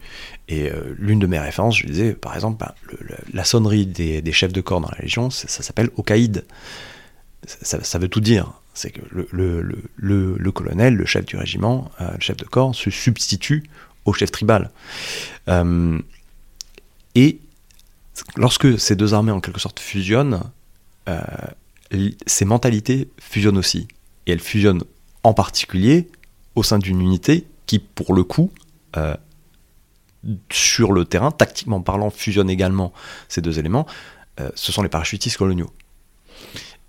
Et 0.48 0.70
euh, 0.70 0.94
l'une 0.98 1.18
de 1.18 1.26
mes 1.26 1.38
références, 1.38 1.78
je 1.78 1.86
disais, 1.86 2.12
par 2.12 2.34
exemple, 2.34 2.64
ben, 2.64 2.72
la 3.32 3.44
sonnerie 3.44 3.86
des, 3.86 4.32
chefs 4.32 4.52
de 4.52 4.60
corps 4.60 4.80
dans 4.80 4.90
la 4.90 4.98
Légion, 5.02 5.30
ça, 5.30 5.48
s'appelle 5.48 5.90
Okaïd. 5.96 6.44
Ça, 7.46 7.98
veut 7.98 8.08
tout 8.08 8.20
dire. 8.20 8.52
C'est 8.78 8.90
que 8.90 9.00
le, 9.12 10.50
colonel, 10.52 10.94
le 10.94 11.04
chef 11.04 11.24
du 11.24 11.36
régiment, 11.36 11.90
euh, 12.00 12.12
le 12.14 12.20
chef 12.20 12.36
de 12.36 12.44
corps, 12.44 12.74
se 12.74 12.90
substitue 12.90 13.64
au 14.04 14.12
chef 14.12 14.30
tribal. 14.30 14.70
Euh, 15.48 15.98
et 17.14 17.40
lorsque 18.36 18.78
ces 18.78 18.96
deux 18.96 19.14
armées 19.14 19.32
en 19.32 19.40
quelque 19.40 19.60
sorte 19.60 19.80
fusionnent, 19.80 20.40
ces 22.26 22.44
mentalités 22.44 23.08
fusionnent 23.18 23.56
aussi. 23.56 23.88
Et 24.26 24.32
elles 24.32 24.40
fusionnent 24.40 24.84
en 25.22 25.32
particulier 25.32 26.08
au 26.54 26.62
sein 26.62 26.78
d'une 26.78 27.00
unité 27.00 27.46
qui, 27.66 27.78
pour 27.78 28.14
le 28.14 28.24
coup, 28.24 28.50
euh, 28.96 29.14
sur 30.50 30.92
le 30.92 31.04
terrain, 31.04 31.30
tactiquement 31.30 31.80
parlant, 31.80 32.10
fusionne 32.10 32.50
également 32.50 32.92
ces 33.28 33.40
deux 33.40 33.58
éléments, 33.58 33.86
euh, 34.40 34.50
ce 34.54 34.72
sont 34.72 34.82
les 34.82 34.88
parachutistes 34.88 35.36
coloniaux. 35.36 35.72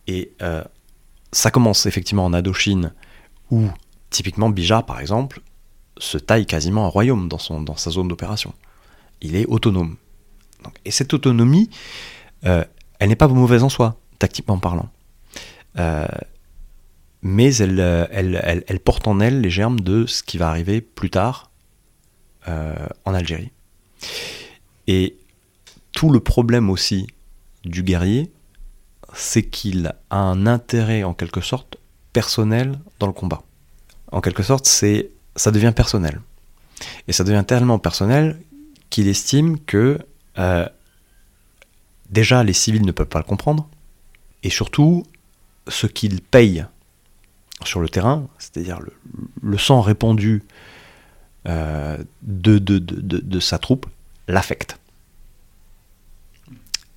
Et 0.07 0.31
euh, 0.41 0.63
ça 1.31 1.51
commence 1.51 1.85
effectivement 1.85 2.25
en 2.25 2.33
Indochine, 2.33 2.93
où 3.51 3.67
typiquement 4.09 4.49
Bija, 4.49 4.81
par 4.81 4.99
exemple, 4.99 5.41
se 5.97 6.17
taille 6.17 6.45
quasiment 6.45 6.85
un 6.85 6.89
royaume 6.89 7.27
dans, 7.27 7.75
sa 7.75 7.91
zone 7.91 8.07
d'opération. 8.07 8.53
Il 9.21 9.35
est 9.35 9.45
autonome. 9.45 9.97
et 10.85 10.91
cette 10.91 11.13
autonomie, 11.13 11.69
elle 12.41 12.65
n'est 13.01 13.15
pas 13.15 13.27
mauvaise 13.27 13.63
en 13.63 13.69
soi, 13.69 13.99
tactiquement 14.17 14.57
parlant 14.57 14.89
mais 17.21 17.61
euh, 17.61 18.07
elle, 18.11 18.79
porte 18.79 19.07
en 19.07 19.19
elle 19.19 19.41
les 19.41 19.49
germes 19.49 19.79
de 19.79 20.05
ce 20.05 20.23
qui 20.23 20.37
va 20.37 20.49
arriver 20.49 20.81
plus 20.81 21.09
tard 21.09 21.51
euh, 22.47 22.75
en 23.05 23.13
Algérie. 23.13 23.51
Et 24.87 25.17
tout 25.91 26.09
le 26.09 26.19
problème 26.19 26.69
aussi 26.69 27.07
du 27.65 27.83
guerrier, 27.83 28.31
c'est 29.13 29.43
qu'il 29.43 29.87
a 29.87 29.95
un 30.15 30.45
intérêt 30.47 31.03
en 31.03 31.13
quelque 31.13 31.41
sorte 31.41 31.77
personnel 32.13 32.79
dans 32.99 33.07
le 33.07 33.13
combat. 33.13 33.43
En 34.11 34.21
quelque 34.21 34.43
sorte, 34.43 34.65
c'est 34.65 35.11
ça 35.35 35.51
devient 35.51 35.73
personnel. 35.75 36.21
Et 37.07 37.13
ça 37.13 37.23
devient 37.23 37.43
tellement 37.45 37.79
personnel 37.79 38.39
qu'il 38.89 39.07
estime 39.07 39.59
que 39.59 39.99
euh, 40.37 40.67
déjà 42.09 42.43
les 42.43 42.53
civils 42.53 42.85
ne 42.85 42.91
peuvent 42.91 43.07
pas 43.07 43.19
le 43.19 43.25
comprendre, 43.25 43.67
et 44.43 44.49
surtout 44.49 45.03
ce 45.67 45.87
qu'il 45.87 46.21
paye 46.21 46.65
sur 47.63 47.79
le 47.79 47.89
terrain, 47.89 48.27
c'est-à-dire 48.37 48.79
le, 49.41 49.57
sang 49.57 49.81
répandu 49.81 50.43
euh, 51.47 51.97
de, 52.21 52.57
de, 52.57 53.39
sa 53.39 53.57
troupe, 53.59 53.85
l'affecte. 54.27 54.79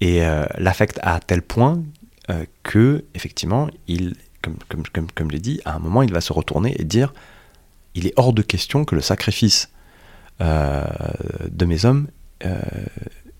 Et 0.00 0.24
euh, 0.24 0.46
l'affecte 0.58 0.98
à 1.02 1.20
tel 1.20 1.42
point 1.42 1.82
euh, 2.30 2.44
que, 2.62 3.04
effectivement, 3.14 3.68
il, 3.88 4.14
comme, 4.42 4.56
comme, 4.68 4.82
comme, 4.92 5.10
comme 5.10 5.28
je 5.30 5.34
l'ai 5.34 5.40
dit, 5.40 5.60
à 5.64 5.76
un 5.76 5.78
moment, 5.78 6.02
il 6.02 6.12
va 6.12 6.20
se 6.20 6.32
retourner 6.32 6.74
et 6.80 6.84
dire 6.84 7.12
il 7.94 8.06
est 8.06 8.14
hors 8.16 8.32
de 8.32 8.42
question 8.42 8.84
que 8.84 8.94
le 8.94 9.02
sacrifice 9.02 9.70
de 10.40 11.64
mes 11.66 11.84
hommes 11.84 12.08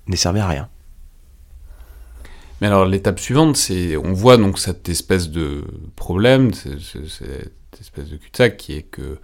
n'ait 0.06 0.16
servi 0.16 0.38
à 0.38 0.46
rien. 0.46 0.68
Mais 2.62 2.68
alors 2.68 2.84
l'étape 2.84 3.18
suivante, 3.18 3.56
c'est 3.56 3.96
on 3.96 4.12
voit 4.12 4.36
donc 4.36 4.56
cette 4.56 4.88
espèce 4.88 5.30
de 5.30 5.64
problème, 5.96 6.54
cette 6.54 7.80
espèce 7.80 8.08
de 8.08 8.16
cul-de-sac 8.16 8.56
qui 8.56 8.74
est 8.74 8.82
que 8.82 9.18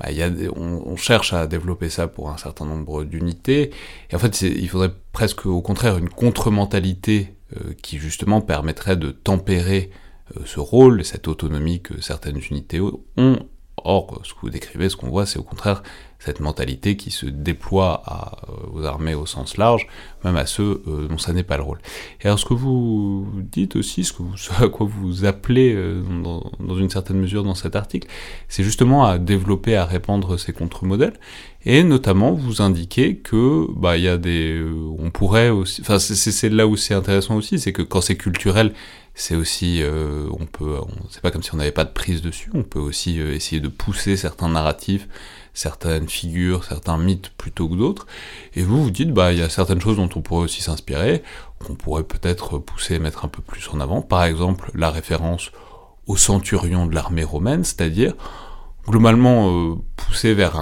bah, 0.00 0.10
y 0.10 0.22
a 0.22 0.30
on, 0.56 0.96
cherche 0.96 1.34
à 1.34 1.46
développer 1.46 1.90
ça 1.90 2.08
pour 2.08 2.30
un 2.30 2.38
certain 2.38 2.64
nombre 2.64 3.04
d'unités, 3.04 3.72
et 4.10 4.16
en 4.16 4.18
fait 4.18 4.40
il 4.40 4.66
faudrait 4.70 4.92
presque 5.12 5.44
au 5.44 5.60
contraire 5.60 5.98
une 5.98 6.08
contre-mentalité 6.08 7.28
euh, 7.28 7.37
qui 7.82 7.98
justement 7.98 8.40
permettrait 8.40 8.96
de 8.96 9.10
tempérer 9.10 9.90
euh, 10.36 10.42
ce 10.44 10.60
rôle, 10.60 11.04
cette 11.04 11.28
autonomie 11.28 11.82
que 11.82 12.00
certaines 12.00 12.40
unités 12.50 12.80
ont. 12.80 13.38
Or, 13.84 14.20
ce 14.24 14.34
que 14.34 14.40
vous 14.42 14.50
décrivez, 14.50 14.88
ce 14.88 14.96
qu'on 14.96 15.08
voit, 15.08 15.24
c'est 15.24 15.38
au 15.38 15.44
contraire 15.44 15.82
cette 16.18 16.40
mentalité 16.40 16.96
qui 16.96 17.10
se 17.10 17.26
déploie 17.26 18.02
à, 18.04 18.38
euh, 18.48 18.52
aux 18.72 18.84
armées 18.84 19.14
au 19.14 19.24
sens 19.24 19.56
large, 19.56 19.86
même 20.24 20.36
à 20.36 20.46
ceux 20.46 20.82
euh, 20.88 21.06
dont 21.06 21.18
ça 21.18 21.32
n'est 21.32 21.44
pas 21.44 21.56
le 21.56 21.62
rôle. 21.62 21.78
Et 22.20 22.26
alors 22.26 22.38
ce 22.38 22.44
que 22.44 22.54
vous 22.54 23.28
dites 23.36 23.76
aussi, 23.76 24.04
ce, 24.04 24.12
que 24.12 24.22
vous, 24.22 24.34
à 24.64 24.68
quoi 24.68 24.86
vous 24.86 25.24
appelez 25.24 25.72
euh, 25.74 26.02
dans, 26.02 26.50
dans, 26.58 26.76
une 26.76 26.90
certaine 26.90 27.20
mesure 27.20 27.44
dans 27.44 27.54
cet 27.54 27.76
article, 27.76 28.08
c'est 28.48 28.64
justement 28.64 29.04
à 29.04 29.18
développer, 29.18 29.76
à 29.76 29.84
répandre 29.84 30.38
ces 30.40 30.52
contre-modèles, 30.52 31.14
et 31.64 31.84
notamment 31.84 32.32
vous 32.32 32.62
indiquez 32.62 33.16
que 33.16 33.66
bah 33.76 33.96
il 33.96 34.04
y 34.04 34.08
a 34.08 34.16
des, 34.16 34.60
on 34.98 35.10
pourrait 35.10 35.50
aussi, 35.50 35.82
enfin 35.82 35.98
c'est 35.98 36.48
là 36.48 36.66
où 36.66 36.76
c'est 36.76 36.94
intéressant 36.94 37.36
aussi, 37.36 37.58
c'est 37.58 37.72
que 37.72 37.82
quand 37.82 38.00
c'est 38.00 38.16
culturel, 38.16 38.72
c'est 39.14 39.34
aussi, 39.34 39.82
on 40.30 40.46
peut, 40.46 40.76
c'est 41.10 41.20
pas 41.20 41.32
comme 41.32 41.42
si 41.42 41.52
on 41.52 41.56
n'avait 41.56 41.72
pas 41.72 41.84
de 41.84 41.90
prise 41.90 42.22
dessus, 42.22 42.50
on 42.54 42.62
peut 42.62 42.78
aussi 42.78 43.18
essayer 43.18 43.60
de 43.60 43.68
pousser 43.68 44.16
certains 44.16 44.48
narratifs 44.48 45.08
certaines 45.54 46.08
figures, 46.08 46.64
certains 46.64 46.98
mythes 46.98 47.30
plutôt 47.30 47.68
que 47.68 47.74
d'autres. 47.74 48.06
Et 48.54 48.62
vous, 48.62 48.82
vous 48.82 48.90
dites, 48.90 49.12
bah, 49.12 49.32
il 49.32 49.38
y 49.38 49.42
a 49.42 49.48
certaines 49.48 49.80
choses 49.80 49.96
dont 49.96 50.08
on 50.14 50.20
pourrait 50.20 50.44
aussi 50.44 50.62
s'inspirer, 50.62 51.22
qu'on 51.64 51.74
pourrait 51.74 52.04
peut-être 52.04 52.58
pousser, 52.58 52.98
mettre 52.98 53.24
un 53.24 53.28
peu 53.28 53.42
plus 53.42 53.68
en 53.72 53.80
avant. 53.80 54.02
Par 54.02 54.24
exemple, 54.24 54.70
la 54.74 54.90
référence 54.90 55.50
au 56.06 56.16
centurion 56.16 56.86
de 56.86 56.94
l'armée 56.94 57.24
romaine, 57.24 57.64
c'est-à-dire 57.64 58.14
globalement 58.88 59.50
euh, 59.50 59.74
pousser 59.96 60.34
vers 60.34 60.58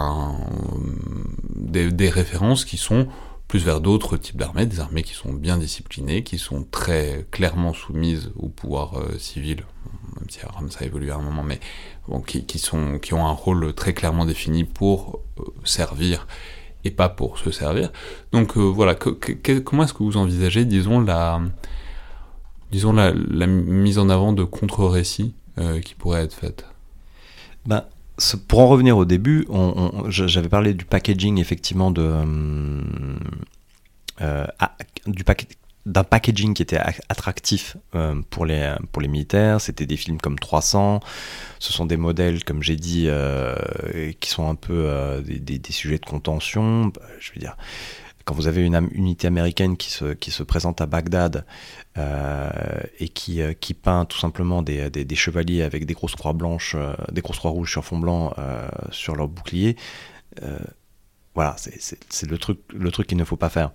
des, 1.55 2.11
références 2.11 2.65
qui 2.65 2.77
sont 2.77 3.07
plus 3.49 3.65
vers 3.65 3.81
d'autres 3.81 4.17
types 4.17 4.37
d'armées, 4.37 4.67
des 4.67 4.81
armées 4.81 5.03
qui 5.03 5.15
sont 5.15 5.33
bien 5.33 5.57
disciplinées, 5.57 6.23
qui 6.25 6.39
sont 6.39 6.65
très 6.71 7.27
clairement 7.31 7.73
soumises 7.73 8.33
au 8.37 8.49
pouvoir 8.49 8.99
euh, 8.99 9.19
civil, 9.19 9.65
même 10.17 10.29
si 10.29 10.41
ça 10.41 10.49
a 10.81 10.85
évolué 10.85 11.11
à 11.11 11.17
un 11.17 11.23
moment, 11.23 11.45
mais 11.45 11.61
qui, 12.27 12.59
sont, 12.59 12.99
qui 12.99 13.15
ont 13.15 13.27
un 13.27 13.33
rôle 13.33 13.73
très 13.75 13.95
clairement 13.95 14.25
défini 14.25 14.65
pour 14.65 15.21
euh, 15.39 15.45
servir 15.65 16.27
et 16.85 16.91
pas 16.91 17.09
pour 17.09 17.39
se 17.39 17.51
servir. 17.53 17.93
Donc 18.33 18.57
euh, 18.57 18.61
voilà, 18.61 18.97
comment 18.97 19.85
est-ce 19.85 19.95
que 19.95 20.03
vous 20.03 20.17
envisagez, 20.17 20.65
disons, 20.65 21.01
la, 21.01 21.41
disons 22.73 22.93
la, 22.93 23.13
mise 23.13 23.99
en 23.99 24.09
avant 24.09 24.33
de 24.33 24.45
contre-récits 24.45 25.35
qui 25.83 25.95
pourraient 25.95 26.25
être 26.25 26.35
faites 26.35 26.67
ben, 27.65 27.83
Pour 28.49 28.61
en 28.61 28.69
revenir 28.69 28.97
au 28.97 29.05
début, 29.05 29.47
j'avais 30.09 30.49
parlé 30.49 30.75
du 30.75 30.85
packaging 30.85 31.39
effectivement 31.39 31.91
de... 31.91 32.25
du 35.07 35.25
paquet 35.25 35.47
d'un 35.87 36.03
packaging 36.03 36.53
qui 36.53 36.63
était 36.63 36.81
attractif 37.09 37.77
euh, 37.95 38.21
pour, 38.29 38.45
les, 38.45 38.75
pour 38.91 39.01
les 39.01 39.09
militaires. 39.09 39.61
C'était 39.61 39.87
des 39.87 39.97
films 39.97 40.19
comme 40.19 40.39
300. 40.39 41.01
Ce 41.61 41.73
sont 41.73 41.87
des 41.87 41.97
modèles, 41.97 42.45
comme 42.45 42.63
j'ai 42.63 42.77
dit, 42.77 43.05
euh, 43.07 43.55
qui 44.21 44.29
sont 44.29 44.49
un 44.51 44.57
peu 44.57 44.75
euh, 44.75 45.21
des, 45.21 45.39
des, 45.39 45.73
sujets 45.73 45.99
de 45.99 46.05
contention. 46.05 46.87
Bah, 46.87 47.03
je 47.21 47.33
veux 47.33 47.41
dire, 47.41 47.57
quand 48.27 48.35
vous 48.35 48.49
avez 48.49 48.67
une 48.67 48.89
unité 48.93 49.27
américaine 49.29 49.79
qui 49.79 49.91
se, 49.91 50.43
présente 50.43 50.81
à 50.83 50.87
Bagdad 50.87 51.47
et 51.97 53.09
qui, 53.09 53.41
qui 53.61 53.73
peint 53.73 54.05
tout 54.05 54.19
simplement 54.19 54.63
des, 54.63 55.15
chevaliers 55.15 55.63
avec 55.63 55.87
des 55.87 55.95
grosses 55.95 56.17
croix 56.17 56.35
blanches, 56.35 56.77
des 57.13 57.23
grosses 57.23 57.39
croix 57.39 57.53
rouges 57.53 57.71
sur 57.71 57.85
fond 57.85 57.99
blanc 57.99 58.35
sur 58.91 59.15
leur 59.15 59.29
bouclier, 59.29 59.77
voilà, 61.35 61.55
c'est 61.57 62.29
le 62.29 62.37
truc, 62.39 63.07
qu'il 63.07 63.17
ne 63.17 63.25
faut 63.25 63.37
pas 63.37 63.49
faire. 63.49 63.71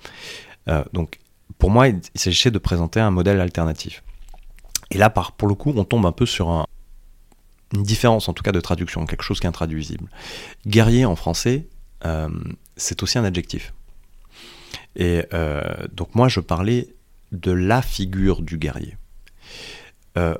donc 0.92 1.18
pour 1.58 1.70
moi, 1.70 1.88
il, 1.88 2.02
s'agissait 2.16 2.52
de 2.52 2.60
présenter 2.60 3.00
un 3.00 3.12
modèle 3.12 3.40
alternatif. 3.40 4.04
Et 4.90 4.98
là, 4.98 5.10
pour 5.10 5.48
le 5.48 5.56
coup, 5.56 5.74
on 5.76 5.86
tombe 5.86 6.06
un 6.06 6.12
peu 6.12 6.26
sur 6.26 6.66
une 7.74 7.84
différence, 7.84 8.28
en 8.28 8.34
tout 8.34 8.44
cas 8.44 8.52
de 8.52 8.60
traduction, 8.60 9.06
quelque 9.06 9.24
chose 9.24 9.40
qui 9.40 9.46
est 9.46 9.50
intraduisible. 9.50 10.10
Guerrier 10.68 11.06
en 11.06 11.16
français, 11.16 11.68
euh, 12.06 12.30
c'est 12.76 13.02
aussi 13.04 13.18
un 13.18 13.24
adjectif. 13.24 13.74
Et 14.96 15.24
euh, 15.34 15.62
donc 15.92 16.16
moi, 16.16 16.28
je 16.28 16.40
parlais 16.40 16.96
de 17.32 17.52
la 17.52 17.82
figure 17.82 18.42
du 18.42 18.58
guerrier. 18.58 18.98
Euh, 20.18 20.36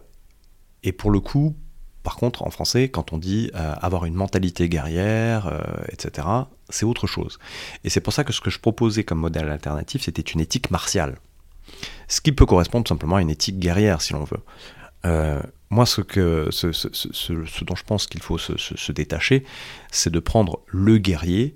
et 0.84 0.92
pour 0.92 1.12
le 1.12 1.20
coup, 1.20 1.56
par 2.04 2.16
contre, 2.16 2.44
en 2.44 2.50
français, 2.50 2.90
quand 2.90 3.14
on 3.14 3.18
dit 3.18 3.52
euh, 3.56 3.74
avoir 3.80 4.06
une 4.06 4.16
mentalité 4.16 4.68
guerrière, 4.68 5.62
etc., 5.90 6.28
c'est 6.70 6.86
autre 6.86 7.08
chose. 7.08 7.38
Et 7.84 7.90
c'est 7.90 8.02
pour 8.02 8.14
ça 8.14 8.24
que 8.24 8.34
ce 8.34 8.42
que 8.42 8.50
je 8.50 8.60
proposais 8.60 9.04
comme 9.04 9.20
modèle 9.20 9.50
alternatif, 9.50 10.04
c'était 10.04 10.22
une 10.22 10.40
éthique 10.40 10.72
martiale. 10.72 11.18
Ce 12.08 12.20
qui 12.20 12.32
peut 12.32 12.46
correspondre 12.46 12.88
simplement 12.88 13.18
à 13.18 13.22
une 13.22 13.30
éthique 13.30 13.60
guerrière, 13.60 14.02
si 14.02 14.14
l'on 14.14 14.26
veut. 14.26 15.42
Moi, 15.70 15.86
ce, 15.86 16.02
que, 16.02 16.48
ce, 16.52 16.74
ce, 16.74 16.90
ce, 16.92 17.64
dont 17.64 17.76
je 17.76 17.84
pense 17.84 18.08
qu'il 18.08 18.22
faut 18.22 18.38
se 18.38 18.92
détacher, 18.92 19.46
c'est 19.92 20.10
de 20.10 20.20
prendre 20.20 20.60
le 20.68 20.98
guerrier 20.98 21.56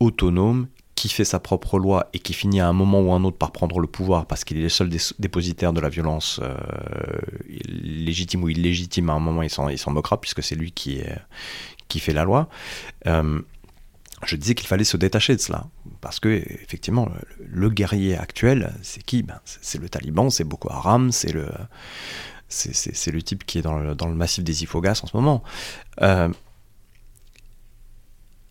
autonome 0.00 0.66
qui 0.94 1.08
fait 1.08 1.24
sa 1.24 1.40
propre 1.40 1.78
loi 1.78 2.08
et 2.12 2.18
qui 2.18 2.32
finit 2.32 2.60
à 2.60 2.68
un 2.68 2.72
moment 2.72 3.00
ou 3.00 3.12
un 3.12 3.24
autre 3.24 3.36
par 3.36 3.52
prendre 3.52 3.80
le 3.80 3.86
pouvoir 3.86 4.26
parce 4.26 4.44
qu'il 4.44 4.58
est 4.58 4.62
le 4.62 4.68
seul 4.68 4.90
dépositaire 5.18 5.72
de 5.72 5.80
la 5.80 5.88
violence 5.88 6.40
euh, 6.42 6.54
légitime 7.48 8.44
ou 8.44 8.48
illégitime, 8.48 9.10
à 9.10 9.14
un 9.14 9.18
moment 9.18 9.42
il 9.42 9.50
s'en 9.50 9.90
moquera 9.90 10.20
puisque 10.20 10.42
c'est 10.42 10.54
lui 10.54 10.72
qui, 10.72 11.00
fait 11.98 12.12
la 12.12 12.24
loi. 12.24 12.48
Euh, 13.06 13.40
je 14.26 14.36
disais 14.36 14.54
qu'il 14.54 14.66
fallait 14.68 14.84
se 14.84 14.96
détacher 14.96 15.36
de 15.36 15.40
cela. 15.40 15.66
Parce 16.00 16.18
que, 16.18 16.28
effectivement, 16.28 17.08
le, 17.38 17.70
guerrier 17.70 18.16
actuel, 18.16 18.72
c'est 18.82 19.02
qui? 19.02 19.22
Ben, 19.22 19.40
C'est 19.44 19.78
le 19.78 19.88
taliban, 19.88 20.30
c'est 20.30 20.44
Boko 20.44 20.70
Haram, 20.70 21.12
c'est 21.12 21.32
le, 21.32 21.46
c'est, 22.48 23.10
le 23.10 23.22
type 23.22 23.44
qui 23.44 23.58
est 23.58 23.62
dans 23.62 23.78
le, 23.78 23.94
dans 23.94 24.08
le, 24.08 24.14
massif 24.14 24.44
des 24.44 24.62
Ifogas 24.62 25.00
en 25.02 25.06
ce 25.06 25.16
moment. 25.16 25.42
Euh, 26.02 26.28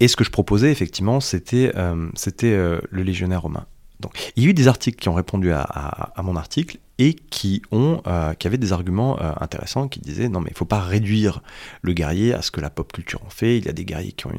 et 0.03 0.09
ce 0.09 0.17
que 0.17 0.25
je 0.25 0.31
proposais, 0.31 0.69
effectivement, 0.69 1.21
c'était, 1.21 1.71
euh, 1.75 2.09
euh, 2.43 2.81
le 2.89 3.03
légionnaire 3.03 3.43
romain. 3.43 3.65
Donc, 4.01 4.33
il 4.35 4.43
y 4.43 4.47
a 4.47 4.49
eu 4.49 4.53
des 4.53 4.67
articles 4.67 4.99
qui 4.99 5.07
ont 5.07 5.13
répondu 5.13 5.53
à 5.53 6.13
mon 6.23 6.35
article, 6.35 6.77
et 6.99 7.15
qui 7.15 7.61
ont 7.71 8.01
euh, 8.05 8.33
qui 8.33 8.45
avaient 8.45 8.57
des 8.57 8.71
arguments 8.71 9.19
euh, 9.19 9.31
intéressants 9.39 9.87
qui 9.87 9.99
disaient 9.99 10.29
non 10.29 10.41
mais 10.41 10.49
il 10.51 10.57
faut 10.57 10.65
pas 10.65 10.79
réduire 10.79 11.41
le 11.81 11.93
guerrier 11.93 12.33
à 12.33 12.41
ce 12.41 12.51
que 12.51 12.61
la 12.61 12.69
pop 12.69 12.91
culture 12.93 13.23
en 13.25 13.29
fait. 13.29 13.57
Il 13.57 13.65
y 13.65 13.69
a 13.69 13.73
des 13.73 13.83
guerriers 13.85 14.11
qui 14.11 14.27
ont 14.27 14.31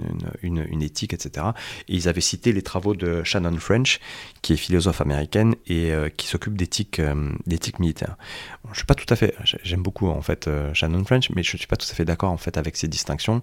une, 0.43 0.65
une, 0.71 0.83
éthique 0.83 1.13
etc 1.13 1.49
et 1.89 1.95
ils 1.97 2.09
avaient 2.09 2.21
cité 2.21 2.53
les 2.53 2.63
travaux 2.63 2.95
de 2.95 3.25
Shannon 3.25 3.57
French 3.57 3.99
qui 4.43 4.53
est 4.53 4.57
philosophe 4.57 5.01
américaine 5.01 5.57
et 5.67 5.93
euh, 5.93 6.09
qui 6.11 6.29
s'occupe 6.29 6.57
d'éthique 6.57 7.01
d'éthique 7.47 7.81
militaire. 7.81 8.17
Bon, 8.63 8.71
je 8.73 8.79
suis 8.79 8.87
pas 8.87 8.95
tout 8.95 9.13
à 9.13 9.17
fait 9.17 9.35
j'aime 9.65 9.83
beaucoup 9.83 10.09
en 10.09 10.23
fait 10.23 10.49
Shannon 10.75 11.05
French 11.05 11.31
mais 11.31 11.43
je 11.43 11.57
suis 11.57 11.67
pas 11.67 11.77
tout 11.77 11.89
à 11.91 11.95
fait 11.95 12.05
d'accord 12.05 12.31
en 12.31 12.37
fait 12.37 12.57
avec 12.57 12.77
ces 12.77 12.87
distinctions. 12.87 13.43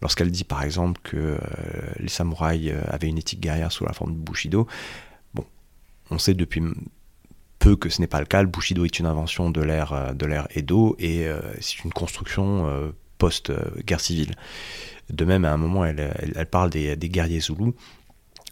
Lorsqu'elle 0.00 0.30
dit 0.30 0.44
par 0.44 0.62
exemple 0.62 1.00
que 1.02 1.38
les 1.98 2.08
samouraïs 2.08 2.72
avaient 2.86 3.08
une 3.08 3.18
éthique 3.18 3.40
guerrière 3.40 3.72
sous 3.72 3.84
la 3.84 3.92
forme 3.92 4.12
de 4.12 4.18
bushido 4.18 4.68
bon 5.34 5.44
on 6.10 6.18
sait 6.18 6.34
depuis 6.34 6.62
peu 7.62 7.76
que 7.76 7.88
ce 7.88 8.00
n'est 8.00 8.08
pas 8.08 8.18
le 8.18 8.26
cas. 8.26 8.42
Le 8.42 8.48
Bushido 8.48 8.84
est 8.84 8.98
une 8.98 9.06
invention 9.06 9.50
de 9.50 9.60
l'ère 9.60 9.92
euh, 9.92 10.12
de 10.12 10.26
l'ère 10.26 10.48
Edo 10.50 10.96
et 10.98 11.28
euh, 11.28 11.40
c'est 11.60 11.84
une 11.84 11.92
construction 11.92 12.66
euh, 12.66 12.90
post-guerre 13.18 14.00
civile. 14.00 14.34
De 15.10 15.24
même, 15.24 15.44
à 15.44 15.52
un 15.52 15.56
moment, 15.56 15.84
elle, 15.84 16.46
parle 16.50 16.70
des, 16.70 16.96
des, 16.96 17.08
guerriers 17.08 17.38
zoulous. 17.38 17.74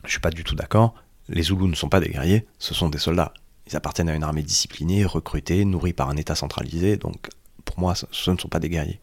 Je 0.05 0.11
suis 0.11 0.21
pas 0.21 0.31
du 0.31 0.45
tout 0.45 0.55
d'accord. 0.55 0.95
Les 1.29 1.43
zoulous 1.43 1.67
ne 1.67 1.75
sont 1.75 1.89
pas 1.89 1.99
des 1.99 2.09
guerriers, 2.09 2.47
ce 2.59 2.73
sont 2.73 2.89
des 2.89 2.99
soldats. 2.99 3.35
Ils 3.67 3.77
appartiennent 3.77 4.09
à 4.09 4.15
une 4.15 4.23
armée 4.23 4.43
disciplinée, 4.43 5.05
recrutée, 5.05 5.65
nourrie 5.65 5.93
par 5.93 6.09
un 6.09 6.17
État 6.17 6.37
centralisé. 6.37 6.97
Donc, 6.97 7.31
pour 7.65 7.81
moi, 7.81 7.95
ce 7.95 8.31
ne 8.31 8.37
sont 8.37 8.49
pas 8.49 8.61
des 8.61 8.69
guerriers. 8.69 9.01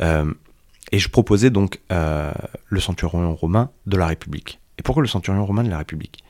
Et 0.00 0.98
je 0.98 1.08
proposais 1.08 1.50
donc 1.50 1.80
le 1.88 2.80
centurion 2.80 3.34
romain 3.34 3.70
de 3.86 3.96
la 3.96 4.06
République. 4.06 4.60
Et 4.78 4.82
pourquoi 4.82 5.02
le 5.02 5.08
centurion 5.08 5.44
romain 5.46 5.64
de 5.64 5.70
la 5.70 5.78
République? 5.78 6.22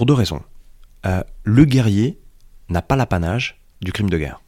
Pour 0.00 0.06
deux 0.06 0.14
raisons. 0.14 0.40
Euh, 1.04 1.22
le 1.44 1.66
guerrier 1.66 2.18
n'a 2.70 2.80
pas 2.80 2.96
l'apanage 2.96 3.60
du 3.82 3.92
crime 3.92 4.08
de 4.08 4.16
guerre. 4.16 4.40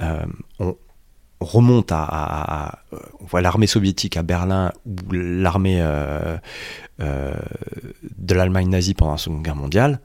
Euh, 0.00 0.26
on 0.58 0.76
remonte 1.38 1.92
à, 1.92 2.80
on 3.20 3.26
voit 3.26 3.42
l'armée 3.42 3.68
soviétique 3.68 4.16
à 4.16 4.24
Berlin 4.24 4.72
ou 4.86 5.12
l'armée 5.12 5.78
euh, 5.80 6.36
de 6.98 8.34
l'Allemagne 8.34 8.68
nazie 8.68 8.94
pendant 8.94 9.12
la 9.12 9.18
Seconde 9.18 9.44
Guerre 9.44 9.54
mondiale. 9.54 10.00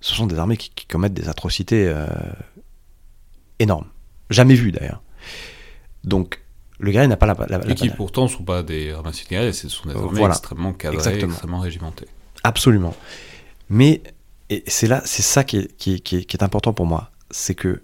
Ce 0.00 0.12
sont 0.12 0.26
des 0.26 0.40
armées 0.40 0.56
qui, 0.56 0.84
commettent 0.84 1.14
des 1.14 1.28
atrocités 1.28 1.94
énormes, 3.60 3.86
jamais 4.28 4.56
vues 4.56 4.72
d'ailleurs. 4.72 5.04
Donc 6.02 6.42
le 6.80 6.90
guerrier 6.90 7.06
n'a 7.06 7.16
pas 7.16 7.26
la, 7.26 7.36
la, 7.46 7.70
Et 7.70 7.76
qui 7.76 7.90
pourtant 7.90 8.24
ne 8.24 8.28
sont 8.28 8.42
pas 8.42 8.64
des 8.64 8.92
ramassis 8.92 9.22
de 9.22 9.28
guerriers, 9.28 9.52
ce 9.52 9.68
sont 9.68 9.88
des 9.88 9.94
armées 9.94 10.24
extrêmement 10.24 10.72
cadrées, 10.72 11.20
extrêmement 11.20 11.60
régimentées. 11.60 12.08
Absolument. 12.42 12.94
Mais 13.68 14.02
c'est 14.66 14.86
là, 14.86 15.02
c'est 15.04 15.22
ça 15.22 15.44
qui 15.44 15.58
est, 15.58 15.76
qui, 15.76 16.14
est, 16.14 16.42
important 16.42 16.72
pour 16.72 16.86
moi, 16.86 17.10
c'est 17.30 17.54
que 17.54 17.82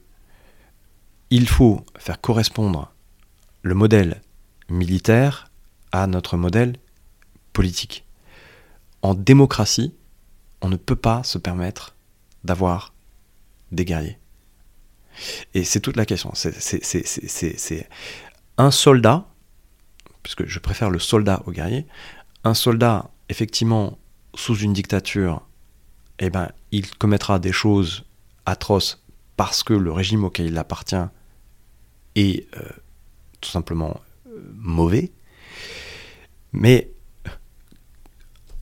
il 1.31 1.49
faut 1.49 1.85
faire 1.99 2.21
correspondre 2.21 2.93
le 3.63 3.75
modèle 3.75 4.21
militaire 4.69 5.51
à 5.91 6.07
notre 6.07 6.37
modèle 6.37 6.77
politique. 7.53 8.05
En 9.03 9.15
démocratie, 9.15 9.95
on 10.61 10.69
ne 10.69 10.77
peut 10.77 10.97
pas 10.97 11.23
se 11.25 11.39
permettre 11.39 11.97
d'avoir 12.45 12.93
des 13.73 13.85
guerriers. 13.85 14.19
Et 15.55 15.65
c'est 15.65 15.81
toute 15.81 15.97
la 15.97 16.07
question. 16.07 16.33
C'est 16.35 17.89
un 18.59 18.71
soldat, 18.71 19.27
puisque 20.23 20.47
je 20.47 20.59
préfère 20.59 20.91
le 20.91 20.99
soldat 20.99 21.43
au 21.47 21.53
guerrier, 21.53 21.87
un 22.45 22.55
soldat, 22.55 23.11
effectivement, 23.29 23.99
sous 24.35 24.57
une 24.57 24.73
dictature 24.73 25.43
eh 26.25 26.31
ben, 26.31 26.53
il 26.71 26.89
commettra 26.95 27.41
des 27.41 27.51
choses 27.51 28.05
atroces 28.47 29.03
parce 29.37 29.65
que 29.65 29.73
le 29.73 29.91
régime 29.91 30.23
auquel 30.23 30.47
il 30.47 30.57
appartient 30.57 30.95
est 32.15 32.47
euh, 32.57 32.69
tout 33.41 33.51
simplement 33.51 34.01
euh, 34.29 34.41
mauvais. 34.55 35.11
Mais 36.53 36.93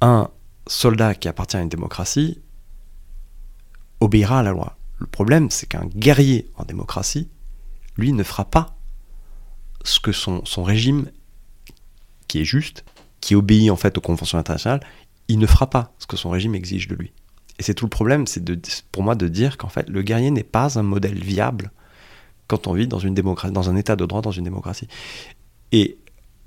un 0.00 0.30
soldat 0.66 1.14
qui 1.14 1.28
appartient 1.28 1.58
à 1.58 1.60
une 1.60 1.68
démocratie 1.68 2.40
obéira 4.00 4.40
à 4.40 4.42
la 4.42 4.52
loi. 4.52 4.78
Le 4.98 5.06
problème, 5.06 5.50
c'est 5.50 5.66
qu'un 5.66 5.84
guerrier 5.84 6.50
en 6.56 6.64
démocratie, 6.64 7.28
lui, 7.98 8.14
ne 8.14 8.22
fera 8.22 8.46
pas 8.46 8.74
ce 9.84 10.00
que 10.00 10.12
son, 10.12 10.46
son 10.46 10.62
régime, 10.62 11.10
qui 12.26 12.40
est 12.40 12.44
juste, 12.44 12.86
qui 13.20 13.34
obéit 13.34 13.70
en 13.70 13.76
fait 13.76 13.98
aux 13.98 14.00
conventions 14.00 14.38
internationales, 14.38 14.80
il 15.28 15.38
ne 15.38 15.46
fera 15.46 15.68
pas 15.68 15.92
ce 15.98 16.06
que 16.06 16.16
son 16.16 16.30
régime 16.30 16.54
exige 16.54 16.88
de 16.88 16.94
lui. 16.94 17.12
Et 17.60 17.62
c'est 17.62 17.74
tout 17.74 17.84
le 17.84 17.90
problème, 17.90 18.26
c'est 18.26 18.42
pour 18.90 19.02
moi 19.02 19.14
de 19.14 19.28
dire 19.28 19.58
qu'en 19.58 19.68
fait, 19.68 19.86
le 19.90 20.00
guerrier 20.00 20.30
n'est 20.30 20.42
pas 20.42 20.78
un 20.78 20.82
modèle 20.82 21.22
viable 21.22 21.70
quand 22.46 22.66
on 22.66 22.72
vit 22.72 22.88
dans 22.88 22.98
une 22.98 23.12
démocratie, 23.12 23.52
dans 23.52 23.68
un 23.68 23.76
état 23.76 23.96
de 23.96 24.06
droit, 24.06 24.22
dans 24.22 24.30
une 24.30 24.44
démocratie. 24.44 24.88
Et 25.70 25.98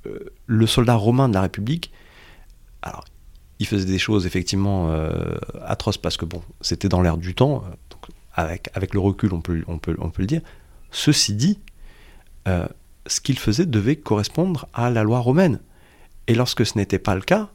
euh, 0.07 0.33
le 0.47 0.65
soldat 0.65 0.95
romain 0.95 1.29
de 1.29 1.35
la 1.35 1.41
République, 1.41 1.91
alors, 2.81 3.05
il 3.59 3.67
faisait 3.67 3.85
des 3.85 3.99
choses 3.99 4.25
effectivement 4.25 4.89
euh, 4.89 5.35
atroces 5.63 5.99
parce 5.99 6.17
que 6.17 6.25
bon, 6.25 6.41
c'était 6.61 6.89
dans 6.89 7.03
l'air 7.03 7.17
du 7.17 7.35
temps. 7.35 7.63
Euh, 7.63 7.69
donc 7.91 8.07
avec, 8.33 8.71
avec 8.73 8.95
le 8.95 8.99
recul, 8.99 9.35
on 9.35 9.41
peut, 9.41 9.63
on, 9.67 9.77
peut, 9.77 9.95
on 9.99 10.09
peut 10.09 10.23
le 10.23 10.27
dire. 10.27 10.41
Ceci 10.89 11.35
dit, 11.35 11.59
ce 12.47 13.21
qu'il 13.21 13.37
faisait 13.37 13.67
devait 13.67 13.97
correspondre 13.97 14.67
à 14.73 14.89
la 14.89 15.03
loi 15.03 15.19
romaine. 15.19 15.59
Et 16.25 16.33
lorsque 16.33 16.65
ce 16.65 16.75
n'était 16.75 16.97
pas 16.97 17.13
le 17.13 17.21
cas, 17.21 17.51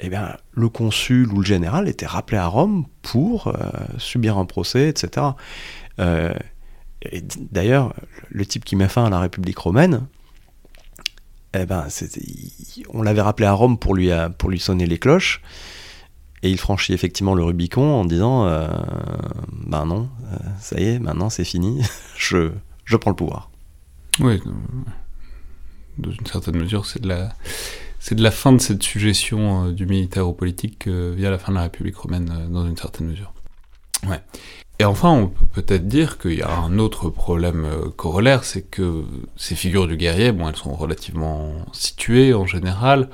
eh 0.00 0.08
bien, 0.08 0.36
le 0.52 0.68
consul 0.68 1.32
ou 1.32 1.40
le 1.40 1.44
général 1.44 1.88
était 1.88 2.06
rappelé 2.06 2.38
à 2.38 2.46
Rome 2.46 2.86
pour 3.02 3.48
euh, 3.48 3.52
subir 3.98 4.38
un 4.38 4.44
procès, 4.44 4.88
etc. 4.88 5.26
Euh, 5.98 6.34
et 7.02 7.22
d'ailleurs, 7.50 7.94
le 8.28 8.46
type 8.46 8.64
qui 8.64 8.76
met 8.76 8.88
fin 8.88 9.04
à 9.04 9.10
la 9.10 9.20
République 9.20 9.58
romaine, 9.58 10.06
eh 11.54 11.66
ben, 11.66 11.86
on 12.90 13.02
l'avait 13.02 13.22
rappelé 13.22 13.46
à 13.46 13.52
Rome 13.52 13.78
pour 13.78 13.94
lui, 13.94 14.10
euh, 14.10 14.28
pour 14.28 14.50
lui 14.50 14.60
sonner 14.60 14.86
les 14.86 14.98
cloches, 14.98 15.42
et 16.42 16.50
il 16.50 16.58
franchit 16.58 16.92
effectivement 16.92 17.34
le 17.34 17.42
Rubicon 17.42 17.94
en 17.94 18.04
disant 18.04 18.44
Ben 19.66 19.84
non, 19.84 20.08
ça 20.60 20.78
y 20.78 20.84
est, 20.84 20.98
maintenant 21.00 21.30
c'est 21.30 21.44
fini, 21.44 21.82
je, 22.16 22.52
je 22.84 22.96
prends 22.96 23.10
le 23.10 23.16
pouvoir. 23.16 23.50
Oui, 24.20 24.40
dans 25.98 26.12
une 26.12 26.26
certaine 26.26 26.56
mesure, 26.56 26.86
c'est 26.86 27.02
de 27.02 27.08
la 27.08 27.32
c'est 27.98 28.14
de 28.14 28.22
la 28.22 28.30
fin 28.30 28.52
de 28.52 28.58
cette 28.58 28.82
suggestion 28.82 29.66
euh, 29.66 29.72
du 29.72 29.86
militaire 29.86 30.28
au 30.28 30.32
politique 30.32 30.86
euh, 30.86 31.12
via 31.16 31.30
la 31.30 31.38
fin 31.38 31.52
de 31.52 31.56
la 31.56 31.64
République 31.64 31.96
romaine, 31.96 32.32
euh, 32.32 32.48
dans 32.48 32.66
une 32.66 32.76
certaine 32.76 33.08
mesure. 33.08 33.32
Ouais. 34.08 34.20
Et 34.78 34.84
enfin, 34.84 35.10
on 35.10 35.26
peut 35.26 35.46
peut-être 35.60 35.88
dire 35.88 36.18
qu'il 36.18 36.34
y 36.34 36.42
a 36.42 36.56
un 36.56 36.78
autre 36.78 37.10
problème 37.10 37.66
corollaire, 37.96 38.44
c'est 38.44 38.62
que 38.62 39.04
ces 39.36 39.56
figures 39.56 39.88
du 39.88 39.96
guerrier, 39.96 40.30
bon, 40.30 40.48
elles 40.48 40.54
sont 40.54 40.72
relativement 40.72 41.52
situées 41.72 42.32
en 42.32 42.46
général, 42.46 43.08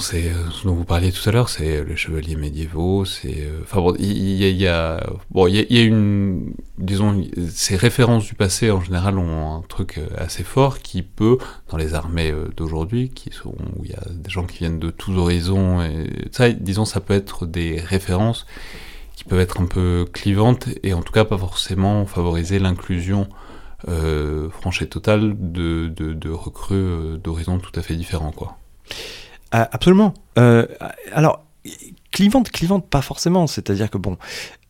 C'est 0.00 0.26
euh, 0.26 0.50
ce 0.50 0.64
dont 0.64 0.74
vous 0.74 0.84
parliez 0.84 1.10
tout 1.10 1.28
à 1.28 1.32
l'heure, 1.32 1.48
c'est 1.48 1.84
les 1.84 1.96
chevaliers 1.96 2.36
médiévaux, 2.36 3.04
c'est... 3.04 3.40
Euh, 3.40 3.60
enfin 3.62 3.80
bon, 3.80 3.94
il 3.98 4.06
y, 4.06 4.48
y, 4.52 4.66
a... 4.66 5.04
Bon, 5.30 5.46
il 5.48 5.56
y, 5.56 5.78
a 5.78 5.82
une... 5.82 6.52
Disons, 6.78 7.24
ces 7.50 7.74
références 7.74 8.26
du 8.26 8.34
passé, 8.34 8.70
en 8.70 8.80
général, 8.80 9.18
ont 9.18 9.56
un 9.56 9.62
truc 9.62 9.98
euh, 9.98 10.06
assez 10.16 10.44
fort 10.44 10.78
qui 10.78 11.02
peut, 11.02 11.38
dans 11.68 11.76
les 11.76 11.94
armées 11.94 12.32
d'aujourd'hui, 12.56 13.10
qui 13.10 13.30
sont... 13.32 13.54
où 13.76 13.84
il 13.84 13.90
y 13.90 13.94
a 13.94 14.02
des 14.10 14.30
gens 14.30 14.44
qui 14.44 14.58
viennent 14.58 14.78
de 14.78 14.90
tous 14.90 15.16
horizons, 15.16 15.82
et 15.82 16.28
ça, 16.30 16.50
disons, 16.50 16.84
ça 16.84 17.00
peut 17.00 17.14
être 17.14 17.46
des 17.46 17.80
références 17.80 18.46
qui 19.16 19.24
peuvent 19.24 19.40
être 19.40 19.60
un 19.60 19.66
peu 19.66 20.06
clivantes, 20.12 20.68
et 20.84 20.94
en 20.94 21.02
tout 21.02 21.12
cas 21.12 21.24
pas 21.24 21.38
forcément 21.38 22.06
favoriser 22.06 22.60
l'inclusion 22.60 23.28
euh, 23.88 24.48
franche 24.50 24.82
et 24.82 24.88
totale 24.88 25.34
de, 25.38 25.88
de, 25.88 26.12
de 26.12 26.30
recrues 26.30 27.18
d'horizons 27.18 27.58
tout 27.58 27.72
à 27.74 27.82
fait 27.82 27.96
différents, 27.96 28.32
quoi. 28.32 28.58
Ah, 29.50 29.68
absolument. 29.72 30.14
Euh, 30.38 30.66
alors, 31.12 31.44
clivante, 32.10 32.50
clivante, 32.50 32.88
pas 32.88 33.02
forcément. 33.02 33.46
C'est-à-dire 33.46 33.90
que 33.90 33.98
bon, 33.98 34.18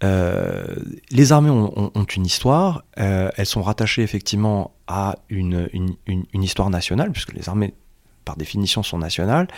euh, 0.05 0.77
les 1.11 1.33
armées 1.33 1.51
ont, 1.51 1.93
une 2.17 2.27
histoire. 2.27 2.85
Euh, 2.99 3.31
elles 3.37 3.47
sont 3.47 3.63
rattachées 3.63 4.03
effectivement 4.03 4.73
à 4.87 5.17
une, 5.29 5.69
une, 6.07 6.43
histoire 6.43 6.71
nationale, 6.71 7.13
puisque 7.13 7.33
les 7.33 7.49
armées, 7.49 7.75
par 8.25 8.37
définition, 8.37 8.83
sont 8.83 8.99
nationales, 8.99 9.49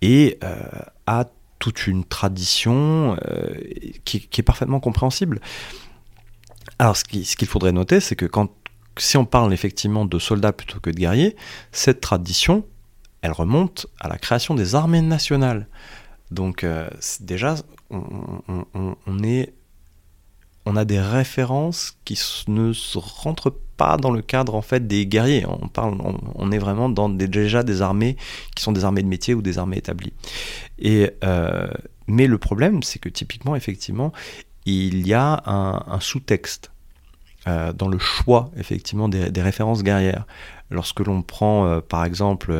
et 0.00 0.38
à 1.06 1.26
toute 1.58 1.86
une 1.86 2.04
tradition 2.04 3.16
qui, 4.04 4.28
est 4.36 4.42
parfaitement 4.42 4.80
compréhensible. 4.80 5.40
Alors, 6.78 6.96
ce 6.96 7.04
qu'il 7.04 7.48
faudrait 7.48 7.72
noter, 7.72 8.00
c'est 8.00 8.16
que 8.16 8.26
si 8.98 9.16
on 9.16 9.24
parle 9.24 9.52
effectivement 9.52 10.04
de 10.04 10.18
soldats 10.18 10.52
plutôt 10.52 10.80
que 10.80 10.90
de 10.90 10.96
guerriers, 10.96 11.36
cette 11.70 12.00
tradition, 12.00 12.64
elle 13.22 13.32
remonte 13.32 13.86
à 14.00 14.08
la 14.08 14.18
création 14.18 14.54
des 14.54 14.74
armées 14.74 15.00
nationales. 15.00 15.66
Donc 16.32 16.64
euh, 16.64 16.88
déjà, 17.20 17.56
on, 17.90 17.96
a 20.76 20.84
des 20.84 21.00
références 21.00 21.98
qui 22.04 22.18
ne 22.48 22.72
se 22.72 22.98
rentrent 22.98 23.54
pas 23.76 23.96
dans 23.96 24.10
le 24.10 24.22
cadre 24.22 24.54
en 24.54 24.62
fait 24.62 24.86
des 24.86 25.06
guerriers. 25.06 25.44
On 25.46 25.68
parle, 25.68 25.98
on, 26.34 26.50
est 26.50 26.58
vraiment 26.58 26.88
dans 26.88 27.08
déjà 27.08 27.62
des 27.62 27.82
armées 27.82 28.16
qui 28.56 28.62
sont 28.62 28.72
des 28.72 28.84
armées 28.84 29.02
de 29.02 29.08
métier 29.08 29.34
ou 29.34 29.42
des 29.42 29.58
armées 29.58 29.76
établies. 29.76 30.14
Euh, 30.84 31.70
mais 32.06 32.26
le 32.26 32.38
problème, 32.38 32.82
c'est 32.82 32.98
que 32.98 33.08
typiquement, 33.08 33.54
effectivement, 33.54 34.12
il 34.64 35.06
y 35.06 35.14
a 35.14 35.42
un, 35.46 36.00
sous-texte 36.00 36.72
euh, 37.46 37.72
dans 37.72 37.88
le 37.88 37.98
choix 37.98 38.50
effectivement 38.56 39.08
des, 39.08 39.42
références 39.42 39.82
guerrières. 39.82 40.26
Lorsque 40.70 41.00
l'on 41.00 41.20
prend, 41.20 41.80
par 41.82 42.06
exemple, 42.06 42.54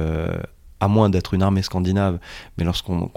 à 0.83 0.89
moins 0.89 1.11
d'être 1.11 1.35
une 1.35 1.43
armée 1.43 1.63
scandinave, 1.63 2.19
mais 2.59 2.65
lorsqu'on 2.65 3.11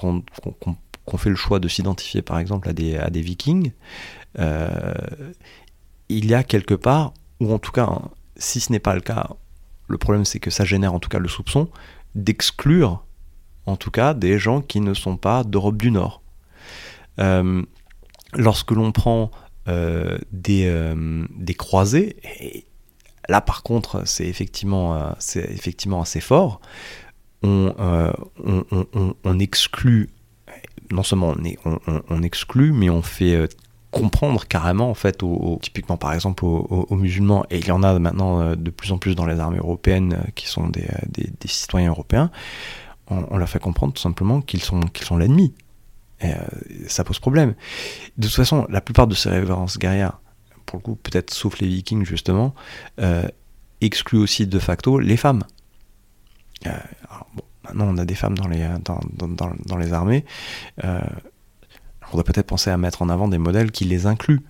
fait 1.17 1.29
le 1.29 1.35
choix 1.35 1.59
de 1.59 1.67
s'identifier, 1.67 2.21
par 2.21 2.39
exemple, 2.39 2.69
à 2.69 2.73
des, 2.73 3.21
vikings, 3.21 3.71
il 4.37 6.25
y 6.25 6.33
a 6.33 6.43
quelque 6.43 6.75
part, 6.75 7.13
ou 7.39 7.53
en 7.53 7.59
tout 7.59 7.71
cas, 7.71 7.89
si 8.37 8.59
ce 8.59 8.71
n'est 8.71 8.79
pas 8.79 8.95
le 8.95 9.01
cas, 9.01 9.29
le 9.87 9.97
problème 9.97 10.25
c'est 10.25 10.39
que 10.39 10.49
ça 10.49 10.65
génère 10.65 10.93
en 10.93 10.99
tout 10.99 11.09
cas 11.09 11.19
le 11.19 11.27
soupçon 11.27 11.69
d'exclure 12.15 13.03
en 13.65 13.75
tout 13.75 13.91
cas 13.91 14.13
des 14.13 14.39
gens 14.39 14.61
qui 14.61 14.79
ne 14.79 14.93
sont 14.93 15.17
pas 15.17 15.43
d'Europe 15.43 15.77
du 15.77 15.91
Nord. 15.91 16.21
Euh, 17.19 17.63
lorsque 18.33 18.71
l'on 18.71 18.91
prend 18.91 19.31
euh, 19.67 20.17
des, 20.31 20.65
euh, 20.67 21.25
croisés, 21.57 22.17
là 23.27 23.41
par 23.41 23.63
contre 23.63 24.03
c'est 24.05 24.27
effectivement 24.27 25.11
assez 25.21 26.21
fort, 26.21 26.61
on, 27.45 29.15
on, 29.23 29.39
exclut, 29.39 30.09
non 30.91 31.03
seulement 31.03 31.35
on, 32.09 32.23
exclut, 32.23 32.71
mais 32.71 32.89
on 32.89 33.01
fait 33.01 33.49
comprendre 33.91 34.45
carrément 34.45 34.89
en 34.89 34.93
fait 34.93 35.23
typiquement 35.61 35.95
par 35.95 36.13
exemple 36.13 36.43
aux, 36.43 36.95
musulmans 36.95 37.45
et 37.49 37.59
il 37.59 37.67
y 37.67 37.71
en 37.71 37.81
a 37.81 37.97
maintenant 37.97 38.55
de 38.55 38.69
plus 38.69 38.91
en 38.91 38.97
plus 38.97 39.15
dans 39.15 39.25
les 39.25 39.39
armées 39.39 39.59
européennes 39.59 40.25
qui 40.35 40.47
sont 40.47 40.67
des, 40.67 40.87
citoyens 41.45 41.89
européens 41.89 42.29
on, 43.07 43.37
leur 43.37 43.49
fait 43.49 43.59
comprendre 43.59 43.93
tout 43.93 44.01
simplement 44.01 44.41
qu'ils 44.41 44.63
sont, 44.63 44.81
qu'ils 44.81 45.05
sont 45.05 45.17
l'ennemi. 45.17 45.53
Et 46.21 46.31
euh, 46.31 46.37
ça 46.87 47.03
pose 47.03 47.19
problème. 47.19 47.55
De 48.17 48.27
toute 48.27 48.35
façon, 48.35 48.65
la 48.69 48.81
plupart 48.81 49.07
de 49.07 49.15
ces 49.15 49.29
références 49.29 49.77
guerrières, 49.77 50.19
pour 50.65 50.79
le 50.79 50.83
coup, 50.83 50.95
peut-être 50.95 51.33
sauf 51.33 51.59
les 51.59 51.67
vikings 51.67 52.05
justement, 52.05 52.55
euh, 52.99 53.27
excluent 53.81 54.19
aussi 54.19 54.47
de 54.47 54.59
facto 54.59 54.99
les 54.99 55.17
femmes. 55.17 55.43
Euh, 56.65 56.71
maintenant, 57.65 57.87
on 57.87 57.97
a 57.97 58.05
des 58.05 58.15
femmes 58.15 58.37
dans 58.37 58.47
les, 58.47 58.67
dans, 58.83 58.99
dans, 59.27 59.51
dans 59.65 59.77
les 59.77 59.93
armées. 59.93 60.25
on 60.83 60.87
devrait 62.11 62.23
peut-être 62.23 62.47
penser 62.47 62.69
à 62.69 62.77
mettre 62.77 63.01
en 63.01 63.09
avant 63.09 63.27
des 63.27 63.37
modèles 63.37 63.71
qui 63.71 63.85
les 63.85 64.05
incluent. 64.05 64.41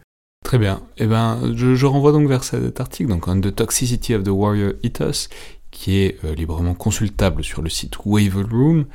Très 0.46 0.60
bien. 0.60 0.84
Eh 0.98 1.08
ben, 1.08 1.54
je, 1.56 1.86
renvoie 1.88 2.12
donc 2.12 2.28
vers 2.28 2.44
cet 2.44 2.80
article, 2.80 3.10
donc 3.10 3.28
on 3.28 3.42
The 3.42 3.54
Toxicity 3.54 4.14
of 4.14 4.24
the 4.24 4.30
Warrior 4.30 4.74
Ethos, 4.84 5.28
qui 5.76 5.98
est 5.98 6.24
euh, 6.24 6.34
librement 6.34 6.74
consultable 6.74 7.44
sur 7.44 7.62
le 7.62 7.70
site 7.70 7.98
Wave 8.06 8.48
Room, 8.50 8.86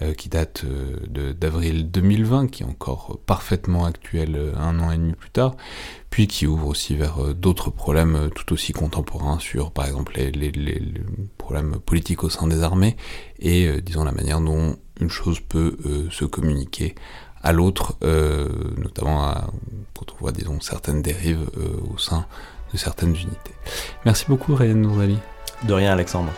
euh, 0.00 0.14
qui 0.14 0.30
date 0.30 0.64
euh, 0.64 1.34
d'avril 1.34 1.90
2020, 1.90 2.48
qui 2.48 2.62
est 2.62 2.66
encore 2.66 3.18
parfaitement 3.26 3.84
actuel 3.84 4.54
un 4.56 4.80
an 4.80 4.90
et 4.90 4.96
demi 4.96 5.12
plus 5.12 5.28
tard, 5.28 5.54
puis 6.08 6.26
qui 6.26 6.46
ouvre 6.46 6.68
aussi 6.68 6.96
vers 6.96 7.34
d'autres 7.34 7.68
problèmes 7.68 8.30
tout 8.34 8.54
aussi 8.54 8.72
contemporains 8.72 9.38
sur, 9.38 9.70
par 9.70 9.84
exemple, 9.84 10.14
les, 10.16 10.82
problèmes 11.36 11.76
politiques 11.84 12.24
au 12.24 12.30
sein 12.30 12.46
des 12.46 12.62
armées, 12.62 12.96
et 13.38 13.80
disons 13.82 14.04
la 14.04 14.12
manière 14.12 14.40
dont 14.40 14.76
une 15.00 15.10
chose 15.10 15.40
peut 15.40 15.76
se 16.10 16.24
communiquer 16.24 16.94
à 17.42 17.52
l'autre, 17.52 17.96
notamment 18.78 19.34
quand 19.94 20.12
on 20.12 20.16
voit, 20.20 20.32
disons, 20.32 20.60
certaines 20.60 21.02
dérives 21.02 21.48
au 21.92 21.98
sein 21.98 22.26
de 22.72 22.78
certaines 22.78 23.14
unités. 23.14 23.54
Merci 24.04 24.24
beaucoup, 24.28 24.54
Ryan 24.54 24.74
Nourdali. 24.74 25.18
De 25.62 25.74
rien, 25.74 25.92
Alexandre. 25.92 26.32